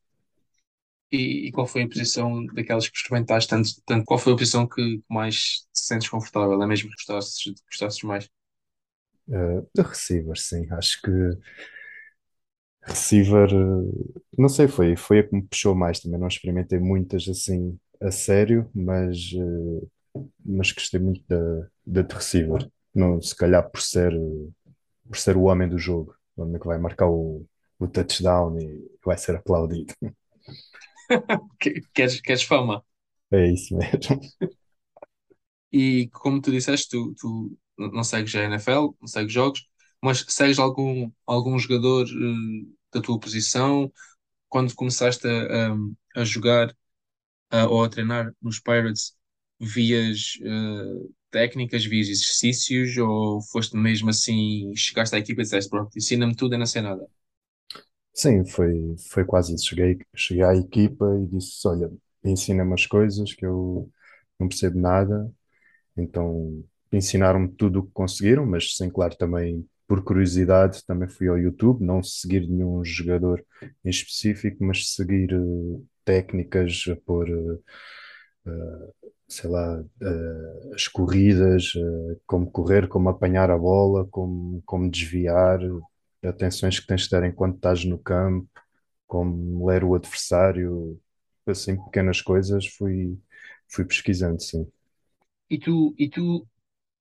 E, 1.11 1.47
e 1.47 1.51
qual 1.51 1.67
foi 1.67 1.83
a 1.83 1.87
posição 1.87 2.43
daquelas 2.47 2.87
que 2.87 2.97
experimentaste 2.97 3.49
tanto, 3.49 3.69
tanto 3.85 4.05
qual 4.05 4.19
foi 4.19 4.33
a 4.33 4.35
posição 4.35 4.67
que 4.67 5.03
mais 5.07 5.67
te 5.71 5.79
sentes 5.79 6.09
confortável? 6.09 6.61
É 6.61 6.65
mesmo 6.65 6.89
que 6.89 6.95
gostasses, 6.95 7.53
gostasses 7.69 8.01
mais? 8.01 8.29
Uh, 9.27 9.67
de 9.75 9.81
receiver, 9.83 10.37
sim. 10.37 10.67
Acho 10.71 11.01
que 11.01 11.11
receiver, 12.85 13.49
uh, 13.53 14.23
não 14.37 14.49
sei, 14.49 14.67
foi, 14.67 14.95
foi 14.95 15.19
a 15.19 15.23
que 15.27 15.35
me 15.35 15.43
puxou 15.43 15.75
mais. 15.75 15.99
Também 15.99 16.19
não 16.19 16.27
experimentei 16.27 16.79
muitas 16.79 17.27
assim 17.27 17.77
a 18.01 18.11
sério, 18.11 18.69
mas, 18.73 19.17
uh, 19.33 19.89
mas 20.45 20.71
gostei 20.71 20.99
muito 20.99 21.23
da, 21.27 21.67
da 21.85 22.01
de 22.03 22.15
receiver. 22.15 22.69
Não, 22.93 23.21
se 23.21 23.35
calhar 23.35 23.69
por 23.69 23.81
ser, 23.81 24.13
por 25.07 25.17
ser 25.17 25.37
o 25.37 25.43
homem 25.43 25.69
do 25.69 25.77
jogo, 25.79 26.15
o 26.35 26.43
homem 26.43 26.59
que 26.59 26.67
vai 26.67 26.77
marcar 26.79 27.09
o, 27.09 27.45
o 27.79 27.87
touchdown 27.87 28.59
e 28.59 28.91
vai 29.05 29.17
ser 29.17 29.35
aplaudido. 29.37 29.93
Que- 31.59 31.81
Queres, 31.93 32.21
queres 32.21 32.43
fama? 32.43 32.83
É 33.31 33.51
isso 33.51 33.75
mesmo. 33.75 34.21
E 35.71 36.07
como 36.11 36.41
tu 36.41 36.51
disseste, 36.51 36.89
tu, 36.89 37.13
tu 37.19 37.57
não 37.77 38.03
segues 38.03 38.35
a 38.35 38.43
NFL, 38.43 38.95
não 39.01 39.07
segues 39.07 39.33
jogos, 39.33 39.67
mas 40.03 40.25
segues 40.29 40.59
algum, 40.59 41.11
algum 41.27 41.59
jogador 41.59 42.07
eh, 42.09 42.67
da 42.93 43.01
tua 43.01 43.19
posição? 43.19 43.91
Quando 44.49 44.75
começaste 44.75 45.27
a, 45.27 45.73
a, 45.73 46.21
a 46.21 46.25
jogar 46.25 46.75
ah, 47.51 47.67
ou 47.67 47.83
a 47.83 47.89
treinar 47.89 48.33
nos 48.41 48.59
Pirates, 48.59 49.15
vias 49.59 50.39
eh, 50.43 51.09
técnicas, 51.31 51.85
vias 51.85 52.09
exercícios 52.09 52.97
ou 52.97 53.41
foste 53.43 53.75
mesmo 53.77 54.09
assim, 54.09 54.73
chegaste 54.75 55.15
à 55.15 55.19
equipa 55.19 55.41
e 55.41 55.43
disseste, 55.45 55.69
pronto, 55.69 55.97
ensina-me 55.97 56.35
tudo, 56.35 56.55
eu 56.55 56.59
não 56.59 56.65
sei 56.67 56.81
nada. 56.81 57.07
Sim, 58.13 58.45
foi, 58.45 58.95
foi 59.09 59.25
quase 59.25 59.55
isso. 59.55 59.67
Cheguei, 59.67 59.97
cheguei 60.15 60.43
à 60.43 60.55
equipa 60.55 61.05
e 61.21 61.25
disse: 61.27 61.67
Olha, 61.67 61.91
ensina-me 62.23 62.73
as 62.73 62.85
coisas 62.85 63.33
que 63.33 63.45
eu 63.45 63.91
não 64.39 64.47
percebo 64.47 64.79
nada 64.79 65.31
Então 65.97 66.63
ensinaram-me 66.91 67.49
tudo 67.49 67.81
o 67.81 67.85
que 67.87 67.91
conseguiram, 67.93 68.45
mas 68.45 68.77
sem 68.77 68.89
claro 68.91 69.15
também 69.17 69.67
por 69.87 70.03
curiosidade 70.03 70.83
também 70.85 71.09
fui 71.09 71.27
ao 71.27 71.37
YouTube, 71.37 71.83
não 71.85 72.01
seguir 72.03 72.47
nenhum 72.49 72.83
jogador 72.85 73.43
em 73.85 73.89
específico, 73.89 74.63
mas 74.63 74.93
seguir 74.95 75.33
eh, 75.33 75.81
técnicas 76.05 76.85
a 76.91 76.95
pôr, 76.95 77.29
eh, 77.29 77.59
eh, 78.47 78.91
sei 79.27 79.49
lá, 79.49 79.83
as 80.75 80.87
corridas, 80.87 81.73
como 82.25 82.49
correr, 82.51 82.87
como 82.87 83.09
apanhar 83.09 83.49
a 83.51 83.57
bola, 83.57 84.05
como, 84.09 84.61
como 84.65 84.89
desviar, 84.89 85.59
atenções 86.23 86.79
que 86.79 86.87
tens 86.87 87.03
de 87.03 87.09
ter 87.09 87.23
enquanto 87.23 87.55
estás 87.55 87.83
no 87.85 87.97
campo, 87.99 88.47
como 89.07 89.67
ler 89.69 89.83
o 89.83 89.95
adversário, 89.95 90.99
assim 91.47 91.77
pequenas 91.85 92.21
coisas, 92.21 92.67
fui, 92.67 93.17
fui 93.69 93.85
pesquisando, 93.85 94.41
sim. 94.41 94.67
E 95.49 95.57
tu, 95.59 95.93
e 95.97 96.09
tu 96.09 96.47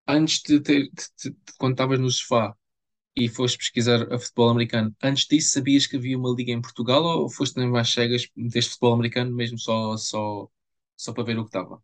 antes 0.09 0.43
de 0.43 0.61
ter, 0.61 0.91
de- 0.91 1.31
de- 1.31 1.37
quando 1.59 1.75
estavas 1.75 2.01
no 2.01 2.11
sofá 2.11 2.57
e 3.17 3.29
foste 3.29 3.59
pesquisar 3.59 4.13
a 4.13 4.19
futebol 4.19 4.51
americano, 4.51 4.95
antes 5.03 5.27
disso 5.27 5.53
sabias 5.53 5.87
que 5.87 5.97
havia 5.97 6.19
uma 6.19 6.31
liga 6.35 6.53
em 6.53 6.61
Portugal 6.63 7.03
ou 7.05 7.31
foste 7.31 7.57
nem 7.59 7.69
mais 7.71 7.91
cegas, 7.93 8.29
meteste 8.37 8.71
futebol 8.73 8.95
americano 8.95 9.35
mesmo 9.35 9.59
só, 9.59 9.97
só, 9.97 10.49
só 10.97 11.13
para 11.13 11.25
ver 11.25 11.39
o 11.39 11.45
que 11.45 11.49
estava? 11.51 11.83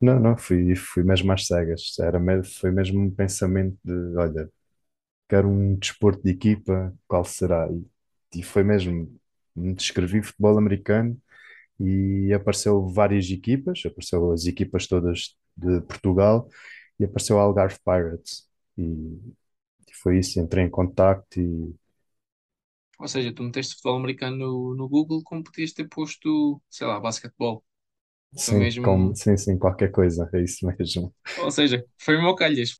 Não, 0.00 0.20
não, 0.20 0.36
fui, 0.36 0.74
fui 0.76 1.02
mesmo 1.02 1.32
às 1.32 1.46
cegas. 1.46 1.96
Era, 2.00 2.20
foi 2.44 2.70
mesmo 2.70 3.00
um 3.00 3.10
pensamento 3.10 3.76
de, 3.84 3.92
olha, 4.16 4.48
quero 5.28 5.48
um 5.48 5.76
desporto 5.76 6.22
de 6.24 6.30
equipa, 6.32 6.94
qual 7.08 7.24
será? 7.24 7.68
E, 7.72 8.40
e 8.40 8.42
foi 8.44 8.64
mesmo, 8.64 9.20
me 9.56 9.74
descrevi 9.74 10.22
futebol 10.22 10.58
americano 10.58 11.20
e 11.80 12.32
apareceu 12.34 12.86
várias 12.88 13.30
equipas, 13.30 13.82
apareceu 13.86 14.32
as 14.32 14.46
equipas 14.46 14.86
todas 14.88 15.36
de 15.56 15.80
Portugal 15.82 16.48
e 17.00 17.04
apareceu 17.04 17.38
a 17.38 17.42
Algarve 17.44 17.78
Pirates. 17.84 18.48
E 18.78 19.18
foi 20.02 20.18
isso, 20.18 20.40
entrei 20.40 20.64
em 20.64 20.70
contacto 20.70 21.40
e 21.40 21.74
Ou 22.98 23.08
seja, 23.08 23.32
tu 23.34 23.42
meteste 23.42 23.74
futebol 23.74 23.96
americano 23.98 24.36
no, 24.36 24.74
no 24.74 24.88
Google 24.88 25.22
como 25.24 25.42
podias 25.44 25.72
ter 25.72 25.88
posto, 25.88 26.60
sei 26.70 26.86
lá, 26.86 26.98
basquetebol. 27.00 27.64
Foi 28.44 28.54
sim, 28.54 28.54
mesmo, 28.56 29.14
sim, 29.14 29.36
sim, 29.36 29.58
qualquer 29.58 29.90
coisa, 29.90 30.28
é 30.32 30.42
isso 30.42 30.66
mesmo. 30.66 31.14
ou 31.36 31.50
seja, 31.50 31.84
foi 31.98 32.16
ao 32.20 32.34
calhas. 32.36 32.78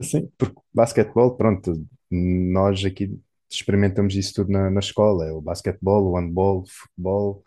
Sim, 0.00 0.30
porque 0.36 0.60
basquetebol, 0.74 1.36
pronto, 1.36 1.72
nós 2.10 2.84
aqui 2.84 3.20
experimentamos 3.50 4.14
isso 4.16 4.34
tudo 4.34 4.50
na, 4.50 4.70
na 4.70 4.80
escola, 4.80 5.26
é 5.26 5.32
o 5.32 5.40
basquetebol, 5.40 6.10
o 6.12 6.16
handball, 6.18 6.62
o 6.62 6.66
futebol, 6.66 7.44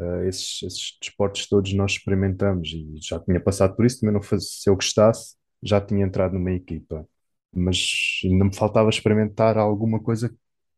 eh, 0.00 0.28
esses, 0.28 0.62
esses 0.64 0.98
desportos 1.02 1.48
todos 1.48 1.72
nós 1.74 1.92
experimentamos 1.92 2.70
e 2.72 2.98
já 3.02 3.20
tinha 3.20 3.40
passado 3.40 3.76
por 3.76 3.86
isso, 3.86 4.00
também 4.00 4.14
não 4.14 4.22
faz, 4.22 4.62
se 4.62 4.70
eu 4.70 4.76
gostasse, 4.76 5.36
já 5.62 5.80
tinha 5.80 6.04
entrado 6.06 6.34
numa 6.34 6.52
equipa. 6.52 7.08
Mas 7.52 8.20
ainda 8.24 8.44
me 8.46 8.54
faltava 8.56 8.90
experimentar 8.90 9.58
alguma 9.58 10.00
coisa 10.02 10.30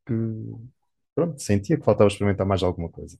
que, 0.06 0.14
pronto, 1.14 1.40
sentia 1.40 1.76
que 1.78 1.84
faltava 1.84 2.08
experimentar 2.08 2.46
mais 2.46 2.62
alguma 2.62 2.88
coisa. 2.90 3.18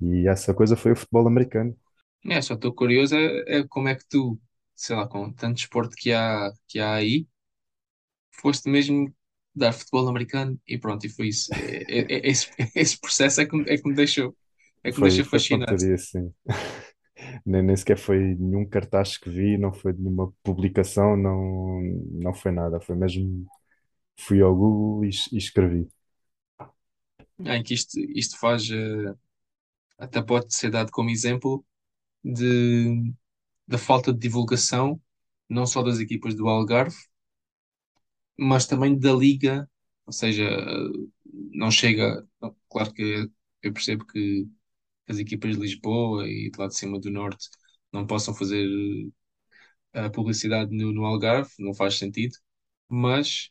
E 0.00 0.28
essa 0.28 0.54
coisa 0.54 0.76
foi 0.76 0.92
o 0.92 0.96
futebol 0.96 1.26
americano. 1.28 1.76
É, 2.24 2.40
só 2.40 2.54
estou 2.54 2.72
curioso 2.74 3.16
é, 3.16 3.60
é 3.60 3.68
como 3.68 3.88
é 3.88 3.94
que 3.96 4.04
tu, 4.08 4.40
sei 4.76 4.94
lá, 4.96 5.06
com 5.08 5.32
tanto 5.32 5.56
desporto 5.56 5.96
que 5.96 6.12
há, 6.12 6.50
que 6.68 6.78
há 6.78 6.94
aí, 6.94 7.26
foste 8.40 8.68
mesmo 8.70 9.14
dar 9.54 9.72
futebol 9.72 10.08
americano 10.08 10.58
e 10.66 10.78
pronto, 10.78 11.04
e 11.06 11.08
foi 11.10 11.28
isso. 11.28 11.52
É- 11.54 12.00
é- 12.00 12.06
é- 12.26 12.30
esse, 12.30 12.48
esse 12.74 12.98
processo 13.00 13.40
é 13.40 13.46
que, 13.46 13.56
me- 13.56 13.64
é 13.68 13.76
que 13.78 13.88
me 13.88 13.94
deixou, 13.94 14.36
é 14.84 14.90
que 14.92 14.98
me 14.98 15.02
Foi, 15.02 15.08
deixou 15.08 15.24
foi 15.24 15.40
fascinado. 15.40 15.84
sim. 15.98 16.32
Nem, 17.46 17.62
nem 17.62 17.76
sequer 17.76 17.98
foi 17.98 18.18
nenhum 18.36 18.66
cartaz 18.68 19.16
que 19.18 19.30
vi, 19.30 19.58
não 19.58 19.72
foi 19.72 19.92
nenhuma 19.92 20.32
publicação, 20.42 21.16
não, 21.16 21.80
não 22.12 22.34
foi 22.34 22.52
nada. 22.52 22.80
Foi 22.80 22.96
mesmo, 22.96 23.46
fui 24.18 24.42
ao 24.42 24.54
Google 24.56 25.04
e, 25.06 25.10
e 25.32 25.38
escrevi. 25.38 25.88
Em 27.40 27.62
que 27.62 27.74
isto, 27.74 27.98
isto 28.14 28.38
faz, 28.38 28.70
eh, 28.70 29.14
até 29.98 30.22
pode 30.22 30.54
ser 30.54 30.70
dado 30.70 30.90
como 30.92 31.10
exemplo 31.10 31.64
de, 32.24 33.12
da 33.68 33.78
falta 33.78 34.12
de 34.12 34.20
divulgação, 34.20 35.00
não 35.48 35.66
só 35.66 35.82
das 35.82 36.00
equipas 36.00 36.34
do 36.34 36.48
Algarve, 36.48 36.96
mas 38.38 38.66
também 38.66 38.98
da 38.98 39.12
Liga, 39.12 39.68
ou 40.06 40.12
seja, 40.12 40.44
não 41.52 41.70
chega, 41.70 42.26
claro 42.68 42.92
que 42.92 43.30
eu 43.62 43.72
percebo 43.72 44.06
que 44.06 44.48
as 45.08 45.18
equipas 45.18 45.56
de 45.56 45.62
Lisboa 45.62 46.28
e 46.28 46.50
de 46.50 46.58
lá 46.58 46.68
de 46.68 46.76
cima 46.76 46.98
do 47.00 47.10
Norte 47.10 47.48
não 47.92 48.06
possam 48.06 48.34
fazer 48.34 48.66
a 49.92 50.10
publicidade 50.10 50.74
no, 50.76 50.92
no 50.92 51.04
Algarve, 51.04 51.50
não 51.58 51.74
faz 51.74 51.98
sentido, 51.98 52.36
mas 52.88 53.48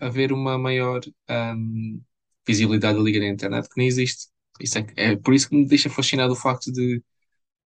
haver 0.00 0.32
uma 0.32 0.58
maior 0.58 1.00
ahm, 1.28 2.00
visibilidade 2.46 2.98
da 2.98 3.04
Liga 3.04 3.20
na 3.20 3.28
internet 3.28 3.68
que 3.68 3.78
nem 3.78 3.88
existe. 3.88 4.28
Isso 4.60 4.78
é, 4.78 4.86
é 4.96 5.16
por 5.16 5.34
isso 5.34 5.48
que 5.48 5.56
me 5.56 5.66
deixa 5.68 5.90
fascinado 5.90 6.32
o 6.34 6.36
facto 6.36 6.72
de 6.72 7.02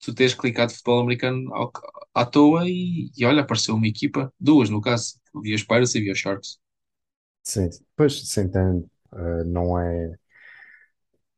tu 0.01 0.15
teres 0.15 0.35
clicado 0.35 0.73
futebol 0.73 1.01
americano 1.03 1.55
ao- 1.55 1.73
à 2.15 2.27
toa 2.27 2.69
e, 2.69 3.11
e 3.17 3.25
olha, 3.27 3.43
apareceu 3.43 3.75
uma 3.77 3.89
equipa, 3.89 4.33
duas 4.41 4.71
no 4.71 4.81
caso, 4.81 5.15
vi 5.43 5.55
os 5.55 5.65
Pirates 5.65 5.95
e 5.97 6.01
vi 6.01 6.13
os 6.13 6.19
Sharks. 6.19 6.59
Sim, 7.43 7.69
pois, 7.97 8.29
sim, 8.29 8.49
tem, 8.51 8.85
eh, 9.15 9.45
não 9.45 9.79
é, 9.81 10.19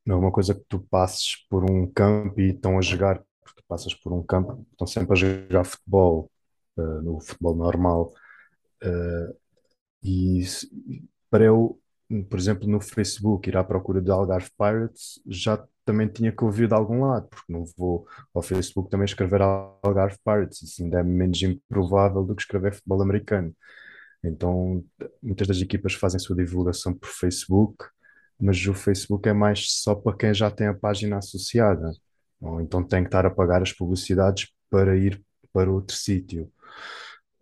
não 0.08 0.16
é 0.16 0.18
uma 0.20 0.32
coisa 0.32 0.54
que 0.54 0.64
tu 0.68 0.80
passes 0.90 1.36
por 1.50 1.70
um 1.70 1.86
campo 1.92 2.40
e 2.40 2.50
estão 2.50 2.78
a 2.78 2.82
jogar, 2.82 3.22
porque 3.44 3.62
passas 3.68 3.94
por 3.94 4.12
um 4.12 4.22
campo, 4.22 4.66
estão 4.72 4.86
sempre 4.86 5.12
a 5.12 5.16
jogar 5.16 5.64
futebol, 5.64 6.30
eh, 6.78 6.82
no 7.02 7.20
futebol 7.20 7.54
normal. 7.56 8.12
eh, 8.82 9.34
E 10.02 10.42
para 11.30 11.44
eu, 11.44 11.78
por 12.30 12.38
exemplo, 12.38 12.68
no 12.68 12.80
Facebook 12.80 13.48
ir 13.48 13.56
à 13.56 13.64
procura 13.64 14.00
de 14.00 14.10
Algarve 14.10 14.50
Pirates, 14.58 15.20
já 15.26 15.62
também 15.84 16.08
tinha 16.08 16.32
que 16.32 16.44
ouvir 16.44 16.68
de 16.68 16.74
algum 16.74 17.02
lado, 17.02 17.28
porque 17.28 17.52
não 17.52 17.64
vou 17.76 18.06
ao 18.34 18.42
Facebook 18.42 18.90
também 18.90 19.04
escrever 19.06 19.42
Algarve 19.42 20.18
Pirates, 20.24 20.62
isso 20.62 20.82
ainda 20.82 21.00
é 21.00 21.02
menos 21.02 21.42
improvável 21.42 22.24
do 22.24 22.34
que 22.34 22.42
escrever 22.42 22.74
futebol 22.74 23.02
americano. 23.02 23.54
Então, 24.24 24.84
muitas 25.22 25.48
das 25.48 25.60
equipas 25.60 25.94
fazem 25.94 26.18
sua 26.20 26.36
divulgação 26.36 26.94
por 26.94 27.08
Facebook, 27.08 27.84
mas 28.40 28.64
o 28.66 28.74
Facebook 28.74 29.28
é 29.28 29.32
mais 29.32 29.70
só 29.82 29.94
para 29.94 30.16
quem 30.16 30.34
já 30.34 30.50
tem 30.50 30.66
a 30.68 30.74
página 30.74 31.18
associada, 31.18 31.92
ou 32.40 32.60
então 32.60 32.82
tem 32.86 33.02
que 33.02 33.08
estar 33.08 33.26
a 33.26 33.30
pagar 33.30 33.62
as 33.62 33.72
publicidades 33.72 34.48
para 34.70 34.96
ir 34.96 35.22
para 35.52 35.70
outro 35.70 35.96
sítio. 35.96 36.50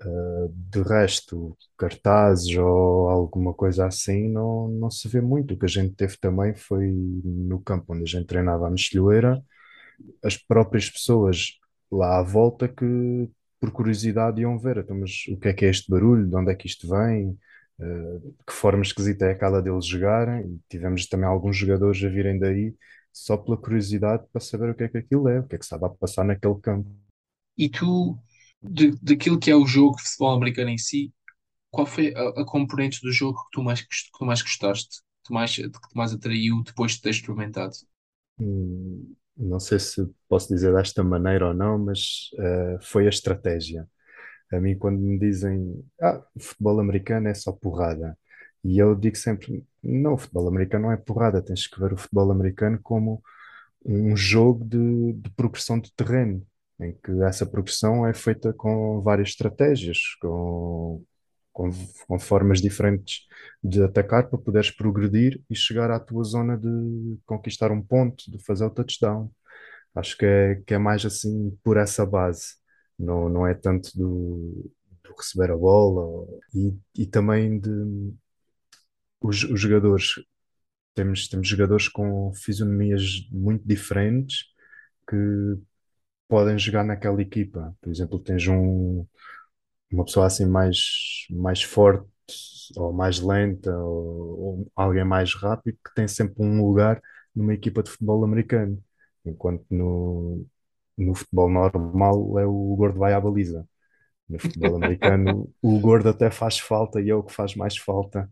Uh, 0.03 0.53
de 0.55 0.83
resto, 0.83 1.57
cartazes 1.79 2.55
ou 2.57 3.09
alguma 3.09 3.55
coisa 3.55 3.87
assim, 3.87 4.29
não, 4.31 4.69
não 4.69 4.91
se 4.91 5.09
vê 5.09 5.21
muito. 5.23 5.55
O 5.55 5.59
que 5.59 5.65
a 5.65 5.69
gente 5.69 5.95
teve 5.95 6.19
também 6.19 6.55
foi 6.55 6.87
no 7.25 7.61
campo 7.63 7.95
onde 7.95 8.03
a 8.03 8.07
gente 8.07 8.27
treinava 8.27 8.67
a 8.67 8.71
mexilhoeira, 8.71 9.43
as 10.23 10.37
próprias 10.37 10.91
pessoas 10.91 11.59
lá 11.91 12.19
à 12.19 12.23
volta 12.23 12.69
que, 12.69 13.31
por 13.61 13.71
curiosidade, 13.73 14.41
iam 14.43 14.59
ver. 14.59 14.79
Então, 14.79 14.99
mas 14.99 15.25
o 15.29 15.39
que 15.39 15.49
é 15.49 15.53
que 15.55 15.65
é 15.65 15.71
este 15.71 15.91
barulho? 15.91 16.29
De 16.29 16.37
onde 16.37 16.53
é 16.53 16.55
que 16.55 16.67
isto 16.67 16.89
vem? 16.89 17.39
Uh, 17.79 18.35
que 18.47 18.53
forma 18.55 18.83
esquisita 18.83 19.27
é 19.27 19.33
aquela 19.33 19.61
deles 19.63 19.87
jogarem? 19.87 20.47
E 20.57 20.61
tivemos 20.69 21.07
também 21.07 21.27
alguns 21.27 21.57
jogadores 21.57 22.03
a 22.05 22.09
virem 22.09 22.39
daí 22.39 22.75
só 23.13 23.37
pela 23.37 23.57
curiosidade 23.57 24.25
para 24.33 24.41
saber 24.41 24.71
o 24.71 24.75
que 24.75 24.85
é 24.85 24.89
que 24.89 24.99
aquilo 24.99 25.29
é, 25.29 25.41
o 25.41 25.47
que 25.47 25.57
é 25.57 25.59
que 25.59 25.65
estava 25.65 25.87
a 25.87 25.91
passar 25.91 26.25
naquele 26.25 26.59
campo. 26.61 26.91
E 27.57 27.69
tu, 27.69 28.19
de, 28.63 28.93
daquilo 29.03 29.39
que 29.39 29.51
é 29.51 29.57
o 29.57 29.67
jogo 29.67 29.97
de 29.97 30.03
futebol 30.05 30.35
americano 30.37 30.71
em 30.71 30.79
si, 30.79 31.13
qual 31.71 31.87
foi 31.87 32.15
a, 32.15 32.31
a 32.43 32.47
componente 32.47 33.01
do 33.03 33.13
jogo 33.13 33.43
que 33.45 33.51
tu 33.53 33.63
mais, 33.65 33.83
que 33.83 33.89
tu 34.19 34.25
mais 34.27 34.43
gostaste, 34.43 34.99
que 34.99 35.05
tu 35.25 35.35
mais, 35.35 35.57
que 35.57 35.71
te 35.71 35.97
mais 35.97 36.13
atraiu 36.15 36.63
depois 36.65 36.95
de 36.95 37.03
teres 37.03 37.19
experimentado? 37.19 37.75
Hum, 38.39 39.15
Não 39.37 39.59
sei 39.61 39.79
se 39.79 40.03
posso 40.29 40.49
dizer 40.49 40.75
desta 40.75 41.03
maneira 41.03 41.49
ou 41.49 41.55
não, 41.55 41.79
mas 41.79 42.31
eh, 42.39 42.79
foi 42.83 43.07
a 43.07 43.09
estratégia. 43.11 43.89
A 44.53 44.61
mim, 44.61 44.79
quando 44.79 44.99
me 44.99 45.19
dizem, 45.19 45.85
ah, 46.01 46.23
futebol 46.39 46.81
americano 46.81 47.29
é 47.29 47.35
só 47.35 47.53
porrada, 47.53 48.17
e 48.65 48.79
eu 48.79 48.95
digo 48.95 49.17
sempre, 49.17 49.65
não, 49.83 50.15
o 50.15 50.19
futebol 50.19 50.49
americano 50.49 50.87
não 50.87 50.93
é 50.93 50.97
porrada, 50.97 51.43
tens 51.43 51.67
que 51.67 51.81
ver 51.81 51.93
o 51.93 51.97
futebol 51.97 52.31
americano 52.33 52.79
como 52.83 53.23
um 53.85 54.17
jogo 54.17 54.65
de, 54.65 55.13
de 55.15 55.31
progressão 55.31 55.79
de 55.79 55.93
terreno, 55.95 56.45
em 56.81 56.93
que 56.93 57.13
essa 57.23 57.47
progressão 57.47 58.07
é 58.07 58.13
feita 58.15 58.53
com 58.53 59.01
várias 59.03 59.31
estratégias, 59.31 59.99
com, 60.21 61.03
com, 61.53 61.71
com 62.07 62.19
formas 62.19 62.61
diferentes 62.61 63.23
de 63.63 63.83
atacar 63.83 64.29
para 64.29 64.39
poderes 64.39 64.71
progredir 64.71 65.41
e 65.49 65.55
chegar 65.55 65.91
à 65.91 66.01
tua 66.01 66.25
zona 66.25 66.57
de 66.57 67.19
conquistar 67.25 67.71
um 67.73 67.83
ponto, 67.83 68.31
de 68.31 68.39
fazer 68.45 68.65
o 68.65 68.71
touchdown. 68.71 69.31
Acho 69.95 70.17
que 70.19 70.27
é, 70.27 70.57
que 70.67 70.75
é 70.75 70.79
mais 70.79 71.05
assim 71.07 71.57
por 71.65 71.77
essa 71.79 72.05
base, 72.05 72.57
não, 72.99 73.29
não 73.29 73.47
é 73.47 73.55
tanto 73.55 73.91
do, 73.97 74.71
do 75.05 75.15
receber 75.17 75.51
a 75.51 75.57
bola 75.57 76.27
e, 76.55 76.75
e 76.97 77.07
também 77.07 77.59
de 77.61 77.71
os, 79.21 79.43
os 79.45 79.61
jogadores. 79.61 80.15
Temos, 80.95 81.29
temos 81.29 81.49
jogadores 81.49 81.89
com 81.89 82.33
fisionomias 82.35 83.29
muito 83.31 83.67
diferentes 83.67 84.47
que 85.09 85.17
podem 86.29 86.59
jogar 86.59 86.85
naquela 86.85 87.21
equipa. 87.23 87.77
Por 87.81 87.91
exemplo, 87.91 88.19
tens 88.21 88.47
um, 88.49 89.07
uma 89.93 90.05
pessoa 90.05 90.27
assim 90.27 90.47
mais, 90.47 91.27
mais 91.31 91.63
forte 91.63 92.09
ou 92.77 92.93
mais 92.93 93.21
lenta 93.21 93.77
ou, 93.79 94.41
ou 94.67 94.73
alguém 94.77 95.05
mais 95.05 95.35
rápido 95.35 95.79
que 95.85 95.95
tem 95.95 96.09
sempre 96.09 96.43
um 96.45 96.63
lugar 96.67 97.03
numa 97.35 97.55
equipa 97.55 97.83
de 97.83 97.91
futebol 97.91 98.25
americano. 98.25 98.83
Enquanto 99.25 99.65
no, 99.71 100.47
no 100.97 101.15
futebol 101.15 101.49
normal 101.51 102.39
é 102.39 102.47
o 102.47 102.75
gordo 102.77 102.99
vai 102.99 103.13
à 103.15 103.21
baliza. 103.21 103.67
No 104.29 104.39
futebol 104.39 104.77
americano, 104.77 105.53
o 105.63 105.79
gordo 105.81 106.09
até 106.11 106.31
faz 106.31 106.59
falta 106.59 107.01
e 107.01 107.11
é 107.11 107.15
o 107.15 107.23
que 107.25 107.33
faz 107.33 107.55
mais 107.57 107.77
falta, 107.79 108.31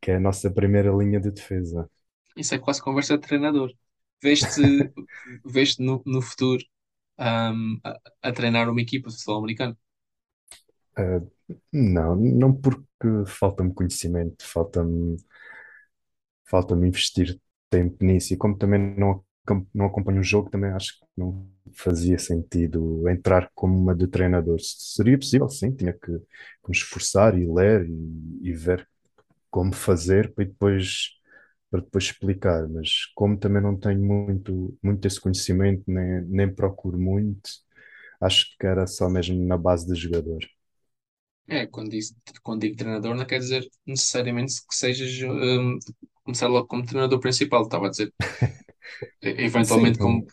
que 0.00 0.10
é 0.12 0.16
a 0.16 0.20
nossa 0.20 0.50
primeira 0.50 0.90
linha 0.92 1.20
de 1.20 1.30
defesa. 1.30 1.90
Isso 2.36 2.54
é 2.54 2.58
quase 2.58 2.82
conversa 2.82 3.16
de 3.18 3.26
treinador. 3.26 3.72
Veste, 4.22 4.62
veste 5.44 5.82
no, 5.82 6.02
no 6.06 6.22
futuro 6.22 6.64
ahm, 7.18 7.78
a, 7.84 8.00
a 8.22 8.32
treinar 8.32 8.68
uma 8.70 8.80
equipa 8.80 9.08
de 9.10 9.16
futebol 9.16 9.38
americano. 9.38 9.76
Ah, 10.96 11.20
não, 11.72 12.16
não 12.16 12.52
porque 12.54 12.86
falta-me 13.26 13.72
conhecimento, 13.74 14.44
falta-me 14.46 15.16
falta-me 16.44 16.88
investir 16.88 17.40
tempo 17.70 18.04
nisso 18.04 18.34
e 18.34 18.36
como 18.36 18.56
também 18.56 18.96
não, 18.96 19.24
não 19.74 19.86
acompanho 19.86 20.20
o 20.20 20.22
jogo, 20.22 20.50
também 20.50 20.70
acho 20.70 20.98
que 21.00 21.06
não 21.16 21.48
fazia 21.74 22.18
sentido 22.18 23.08
entrar 23.08 23.50
como 23.54 23.76
uma 23.78 23.94
de 23.94 24.06
treinador. 24.08 24.60
Se 24.60 24.94
Seria 24.96 25.18
possível, 25.18 25.48
sim, 25.48 25.72
tinha 25.74 25.92
que, 25.92 26.00
que 26.18 26.68
me 26.68 26.76
esforçar 26.76 27.38
e 27.38 27.46
ler 27.46 27.86
e, 27.88 28.40
e 28.50 28.52
ver 28.52 28.88
como 29.50 29.74
fazer 29.74 30.32
para 30.34 30.44
depois, 30.44 31.10
para 31.70 31.80
depois 31.80 32.04
explicar, 32.04 32.68
mas 32.68 33.06
como 33.14 33.38
também 33.38 33.62
não 33.62 33.76
tenho 33.78 34.00
muito, 34.04 34.76
muito 34.82 35.06
esse 35.06 35.20
conhecimento, 35.20 35.84
nem, 35.88 36.22
nem 36.26 36.54
procuro 36.54 36.98
muito, 36.98 37.50
acho 38.20 38.56
que 38.58 38.66
era 38.66 38.86
só 38.86 39.08
mesmo 39.10 39.44
na 39.46 39.58
base 39.58 39.86
de 39.86 39.94
jogador. 39.96 40.40
É, 41.46 41.66
quando, 41.66 41.90
diz, 41.90 42.14
quando 42.42 42.60
digo 42.60 42.76
treinador, 42.76 43.14
não 43.14 43.26
quer 43.26 43.38
dizer 43.38 43.66
necessariamente 43.86 44.54
que 44.68 44.74
sejas 44.74 45.10
ahm, 45.22 45.78
começar 46.22 46.46
logo 46.48 46.66
como 46.68 46.84
treinador 46.84 47.18
principal. 47.20 47.62
Estava 47.62 47.86
a 47.86 47.90
dizer, 47.90 48.12
e- 49.22 49.42
Sim, 49.62 49.96
eventualmente 49.98 49.98
como 49.98 50.26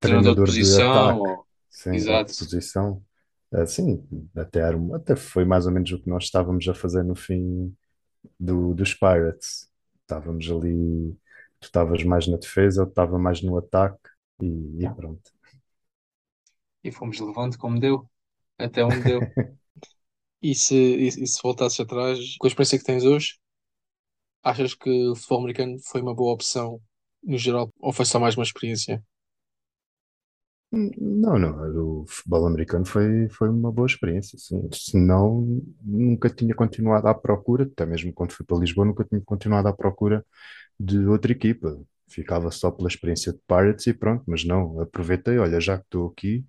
treinador 0.00 0.34
de 0.36 0.42
treinador 0.42 0.52
de 0.52 0.74
posição. 0.76 0.76
ataque, 0.76 1.20
Ou... 1.20 1.46
sim, 1.70 2.22
de 2.24 2.30
Exato. 2.30 2.34
posição. 2.34 3.04
Ah, 3.52 3.66
sim, 3.66 4.06
até, 4.36 4.60
era, 4.60 4.78
até 4.96 5.16
foi 5.16 5.44
mais 5.44 5.66
ou 5.66 5.72
menos 5.72 5.92
o 5.92 6.00
que 6.02 6.08
nós 6.10 6.24
estávamos 6.24 6.68
a 6.68 6.74
fazer 6.74 7.02
no 7.04 7.14
fim 7.16 7.76
do, 8.40 8.74
dos 8.74 8.94
Pirates. 8.94 9.70
Estávamos 10.02 10.50
ali, 10.50 11.12
tu 11.60 11.66
estavas 11.66 12.04
mais 12.04 12.28
na 12.28 12.36
defesa, 12.38 12.82
eu 12.82 12.88
estava 12.88 13.18
mais 13.18 13.42
no 13.42 13.56
ataque 13.58 13.98
e, 14.42 14.84
e 14.84 14.90
pronto. 14.94 15.32
E 16.84 16.92
fomos 16.92 17.18
levando 17.18 17.58
como 17.58 17.80
deu, 17.80 18.08
até 18.58 18.84
onde 18.84 19.04
deu. 19.04 19.28
E 20.42 20.54
se, 20.54 20.74
e, 20.76 21.06
e 21.08 21.26
se 21.26 21.40
voltasses 21.42 21.80
atrás, 21.80 22.36
com 22.38 22.46
a 22.46 22.48
experiência 22.48 22.78
que 22.78 22.84
tens 22.84 23.02
hoje, 23.04 23.38
achas 24.44 24.72
que 24.74 24.88
o 25.08 25.16
futebol 25.16 25.38
americano 25.40 25.78
foi 25.80 26.00
uma 26.00 26.14
boa 26.14 26.32
opção 26.34 26.80
no 27.22 27.38
geral, 27.38 27.70
só 28.04 28.18
mais 28.20 28.36
uma 28.36 28.44
experiência? 28.44 29.02
Não, 30.74 31.38
não, 31.38 32.00
o 32.02 32.06
futebol 32.06 32.46
americano 32.46 32.86
foi, 32.86 33.28
foi 33.28 33.50
uma 33.50 33.70
boa 33.70 33.86
experiência, 33.86 34.38
sim. 34.38 34.68
Senão, 34.72 35.60
nunca 35.82 36.30
tinha 36.30 36.54
continuado 36.54 37.08
à 37.08 37.14
procura, 37.14 37.64
até 37.64 37.84
mesmo 37.84 38.10
quando 38.12 38.32
fui 38.32 38.46
para 38.46 38.56
Lisboa, 38.58 38.86
nunca 38.86 39.04
tinha 39.04 39.20
continuado 39.20 39.68
à 39.68 39.72
procura 39.74 40.24
de 40.80 40.98
outra 41.06 41.32
equipa. 41.32 41.78
Ficava 42.08 42.50
só 42.52 42.70
pela 42.70 42.88
experiência 42.88 43.32
de 43.32 43.40
Pirates 43.48 43.86
e 43.88 43.94
pronto, 43.94 44.24
mas 44.28 44.44
não, 44.44 44.80
aproveitei, 44.80 45.38
olha, 45.38 45.60
já 45.60 45.78
que 45.78 45.84
estou 45.84 46.08
aqui, 46.08 46.44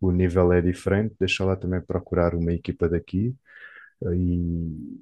o 0.00 0.12
nível 0.12 0.52
é 0.52 0.62
diferente, 0.62 1.16
deixa 1.20 1.44
lá 1.44 1.56
também 1.56 1.80
procurar 1.80 2.34
uma 2.34 2.52
equipa 2.52 2.88
daqui. 2.88 3.34
E, 4.14 5.00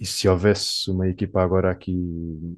e 0.00 0.06
se 0.06 0.28
houvesse 0.28 0.90
uma 0.90 1.08
equipa 1.08 1.42
agora 1.42 1.70
aqui 1.70 1.92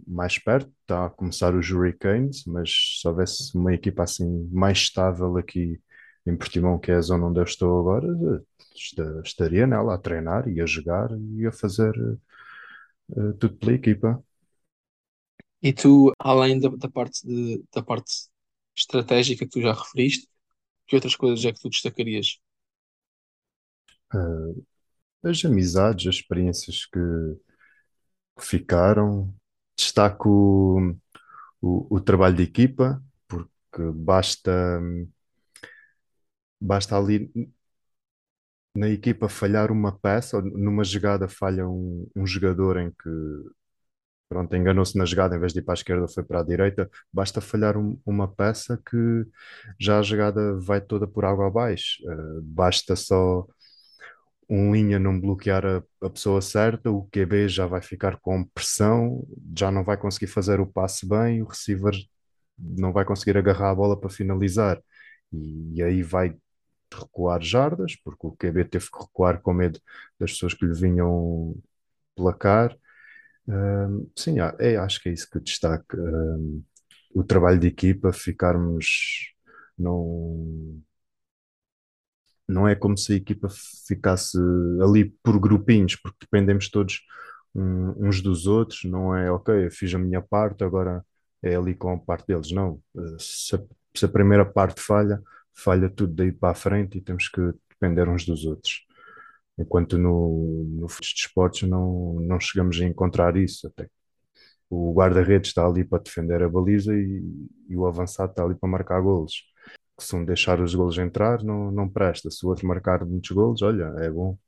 mais 0.07 0.39
perto, 0.39 0.71
está 0.83 1.07
a 1.07 1.11
começar 1.11 1.55
os 1.55 1.71
Hurricanes, 1.71 2.45
mas 2.47 2.71
se 3.01 3.07
houvesse 3.09 3.57
uma 3.57 3.75
equipa 3.75 4.03
assim 4.05 4.49
mais 4.53 4.79
estável 4.79 5.37
aqui 5.37 5.81
em 6.27 6.37
Portimão, 6.37 6.79
que 6.79 6.91
é 6.91 6.97
a 6.97 7.01
zona 7.01 7.27
onde 7.27 7.41
eu 7.41 7.45
estou 7.45 7.79
agora, 7.81 8.07
esta- 8.77 9.23
estaria 9.25 9.67
nela 9.67 9.95
a 9.95 9.99
treinar 9.99 10.49
e 10.49 10.61
a 10.61 10.67
jogar 10.67 11.11
e 11.39 11.47
a 11.47 11.53
fazer 11.53 11.93
eh, 13.17 13.33
tudo 13.39 13.57
pela 13.59 13.73
equipa. 13.75 14.23
E 15.63 15.73
tu, 15.73 16.13
além 16.19 16.59
da, 16.61 16.69
da 16.71 16.89
parte 16.91 17.27
de, 17.27 17.63
da 17.75 17.83
parte 17.83 18.13
estratégica 18.77 19.45
que 19.45 19.51
tu 19.51 19.61
já 19.61 19.73
referiste, 19.73 20.29
que 20.87 20.97
outras 20.97 21.17
coisas 21.17 21.45
é 21.45 21.53
que 21.53 21.61
tu 21.61 21.71
destacarias? 21.71 22.39
Eh, 24.15 24.55
as 25.25 25.45
amizades, 25.45 26.07
as 26.09 26.15
experiências 26.17 26.87
que, 26.87 26.99
ficaram, 28.41 29.33
destaco 29.77 30.29
o, 30.29 30.97
o, 31.63 31.97
o 31.97 32.01
trabalho 32.01 32.37
de 32.37 32.43
equipa, 32.45 33.03
porque 33.29 33.83
basta, 33.95 34.81
basta 36.61 36.97
ali 36.97 37.31
na 38.75 38.89
equipa 38.89 39.29
falhar 39.29 39.71
uma 39.73 39.93
peça, 39.99 40.37
ou 40.37 40.43
numa 40.43 40.85
jogada 40.85 41.29
falha 41.29 41.67
um, 41.69 42.09
um 42.17 42.27
jogador 42.27 42.77
em 42.79 42.91
que 42.91 43.09
pronto, 44.29 44.55
enganou-se 44.57 44.97
na 44.99 45.05
jogada, 45.05 45.37
em 45.37 45.41
vez 45.41 45.53
de 45.53 45.61
ir 45.61 45.63
para 45.63 45.73
a 45.75 45.77
esquerda 45.77 46.07
foi 46.09 46.23
para 46.25 46.41
a 46.41 46.43
direita, 46.45 46.91
basta 47.13 47.41
falhar 47.41 47.77
um- 47.79 47.99
uma 48.05 48.29
peça 48.29 48.81
que 48.89 48.97
já 49.81 49.99
a 49.99 50.03
jogada 50.03 50.59
vai 50.61 50.81
toda 50.81 51.07
por 51.07 51.25
água 51.25 51.47
abaixo. 51.47 52.03
Eh, 52.09 52.41
basta 52.43 52.95
só 52.97 53.47
um 54.49 54.73
linha 54.75 54.99
não 54.99 55.21
bloquear 55.21 55.65
a, 55.67 55.83
a 56.03 56.11
pessoa 56.11 56.41
certa, 56.43 56.91
o 56.91 57.07
QB 57.09 57.49
já 57.49 57.67
vai 57.67 57.83
ficar 57.83 58.19
com 58.21 58.45
pressão, 58.45 59.27
já 59.57 59.71
não 59.71 59.85
vai 59.85 59.97
conseguir 59.99 60.27
fazer 60.29 60.61
o 60.61 60.67
passe 60.67 61.07
bem, 61.09 61.43
o 61.43 61.47
receiver 61.47 61.95
não 62.59 62.93
vai 62.93 63.05
conseguir 63.05 63.37
agarrar 63.39 63.71
a 63.71 63.75
bola 63.75 63.99
para 64.01 64.11
finalizar. 64.11 64.81
E, 65.33 65.75
e 65.77 65.83
aí 65.83 66.03
vai 66.03 66.35
recuar 66.93 67.43
jardas, 67.43 67.97
porque 68.05 68.27
o 68.27 68.33
QB 68.33 68.65
teve 68.67 68.91
que 68.91 68.99
recuar 68.99 69.41
com 69.43 69.53
medo 69.55 69.81
das 70.19 70.33
pessoas 70.33 70.55
que 70.55 70.67
lhe 70.67 70.75
vinham 70.75 71.57
placar. 72.17 72.77
Ahm, 73.49 74.07
sim, 74.17 74.37
é, 74.59 74.77
acho 74.77 75.03
que 75.03 75.09
é 75.09 75.13
isso 75.13 75.29
que 75.31 75.41
destaca. 75.41 75.97
Ahm, 75.99 76.63
o 77.15 77.25
trabalho 77.25 77.59
de 77.61 77.69
equipa, 77.69 78.13
ficarmos. 78.13 79.33
Não, 79.79 80.81
não 82.49 82.67
é 82.69 82.75
como 82.75 82.97
se 82.97 83.13
a 83.13 83.17
equipa 83.17 83.49
ficasse 83.87 84.39
ali 84.83 85.11
por 85.23 85.39
grupinhos, 85.41 85.97
porque 85.97 86.19
dependemos 86.23 86.71
todos 86.71 87.01
uns 87.55 88.21
dos 88.23 88.47
outros. 88.47 88.85
Não 88.85 89.15
é, 89.17 89.31
ok, 89.31 89.67
eu 89.67 89.71
fiz 89.71 89.95
a 89.95 89.99
minha 89.99 90.23
parte, 90.23 90.65
agora 90.65 91.05
é 91.43 91.55
ali 91.57 91.75
com 91.75 91.93
a 91.93 91.99
parte 91.99 92.27
deles. 92.27 92.51
Não. 92.53 92.81
Eh, 92.97 93.17
Se 93.19 93.57
a, 93.57 93.61
se 93.97 94.05
a 94.05 94.09
primeira 94.09 94.45
parte 94.45 94.81
falha, 94.81 95.21
falha 95.55 95.89
tudo 95.91 96.15
daí 96.15 96.33
para 96.33 96.51
a 96.53 96.55
frente 96.55 96.99
e 96.99 97.01
temos 97.03 97.29
que 97.29 97.41
depender 97.71 98.09
uns 98.09 98.25
dos 98.27 98.45
outros. 98.45 98.87
Enquanto 99.59 99.99
no, 99.99 100.65
no 100.81 100.89
futebol 100.89 101.15
de 101.15 101.21
esportes 101.21 101.69
não, 101.69 102.15
não 102.21 102.41
chegamos 102.41 102.81
a 102.81 102.85
encontrar 102.85 103.37
isso. 103.37 103.67
Até 103.67 103.89
o 104.71 104.93
guarda-redes 104.95 105.51
está 105.51 105.67
ali 105.67 105.85
para 105.85 106.03
defender 106.03 106.43
a 106.43 106.49
baliza 106.49 106.95
e, 106.95 107.23
e 107.69 107.77
o 107.77 107.87
avançado 107.87 108.31
está 108.33 108.45
ali 108.45 108.55
para 108.55 108.69
marcar 108.69 109.01
golos. 109.01 109.45
Que 109.99 110.05
se 110.05 110.17
um 110.17 110.25
deixar 110.25 110.61
os 110.61 110.75
golos 110.75 110.99
entrar, 110.99 111.43
não, 111.45 111.71
não 111.71 111.89
presta. 111.89 112.31
Se 112.31 112.45
o 112.47 112.49
outro 112.51 112.67
marcar 112.67 113.05
muitos 113.05 113.31
golos, 113.33 113.63
olha, 113.63 113.85
é 113.99 114.11
bom. 114.11 114.39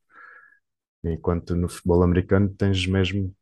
Enquanto 1.05 1.57
no 1.57 1.69
futebol 1.69 2.03
americano 2.03 2.49
tens 2.55 2.87
mesmo 2.87 3.35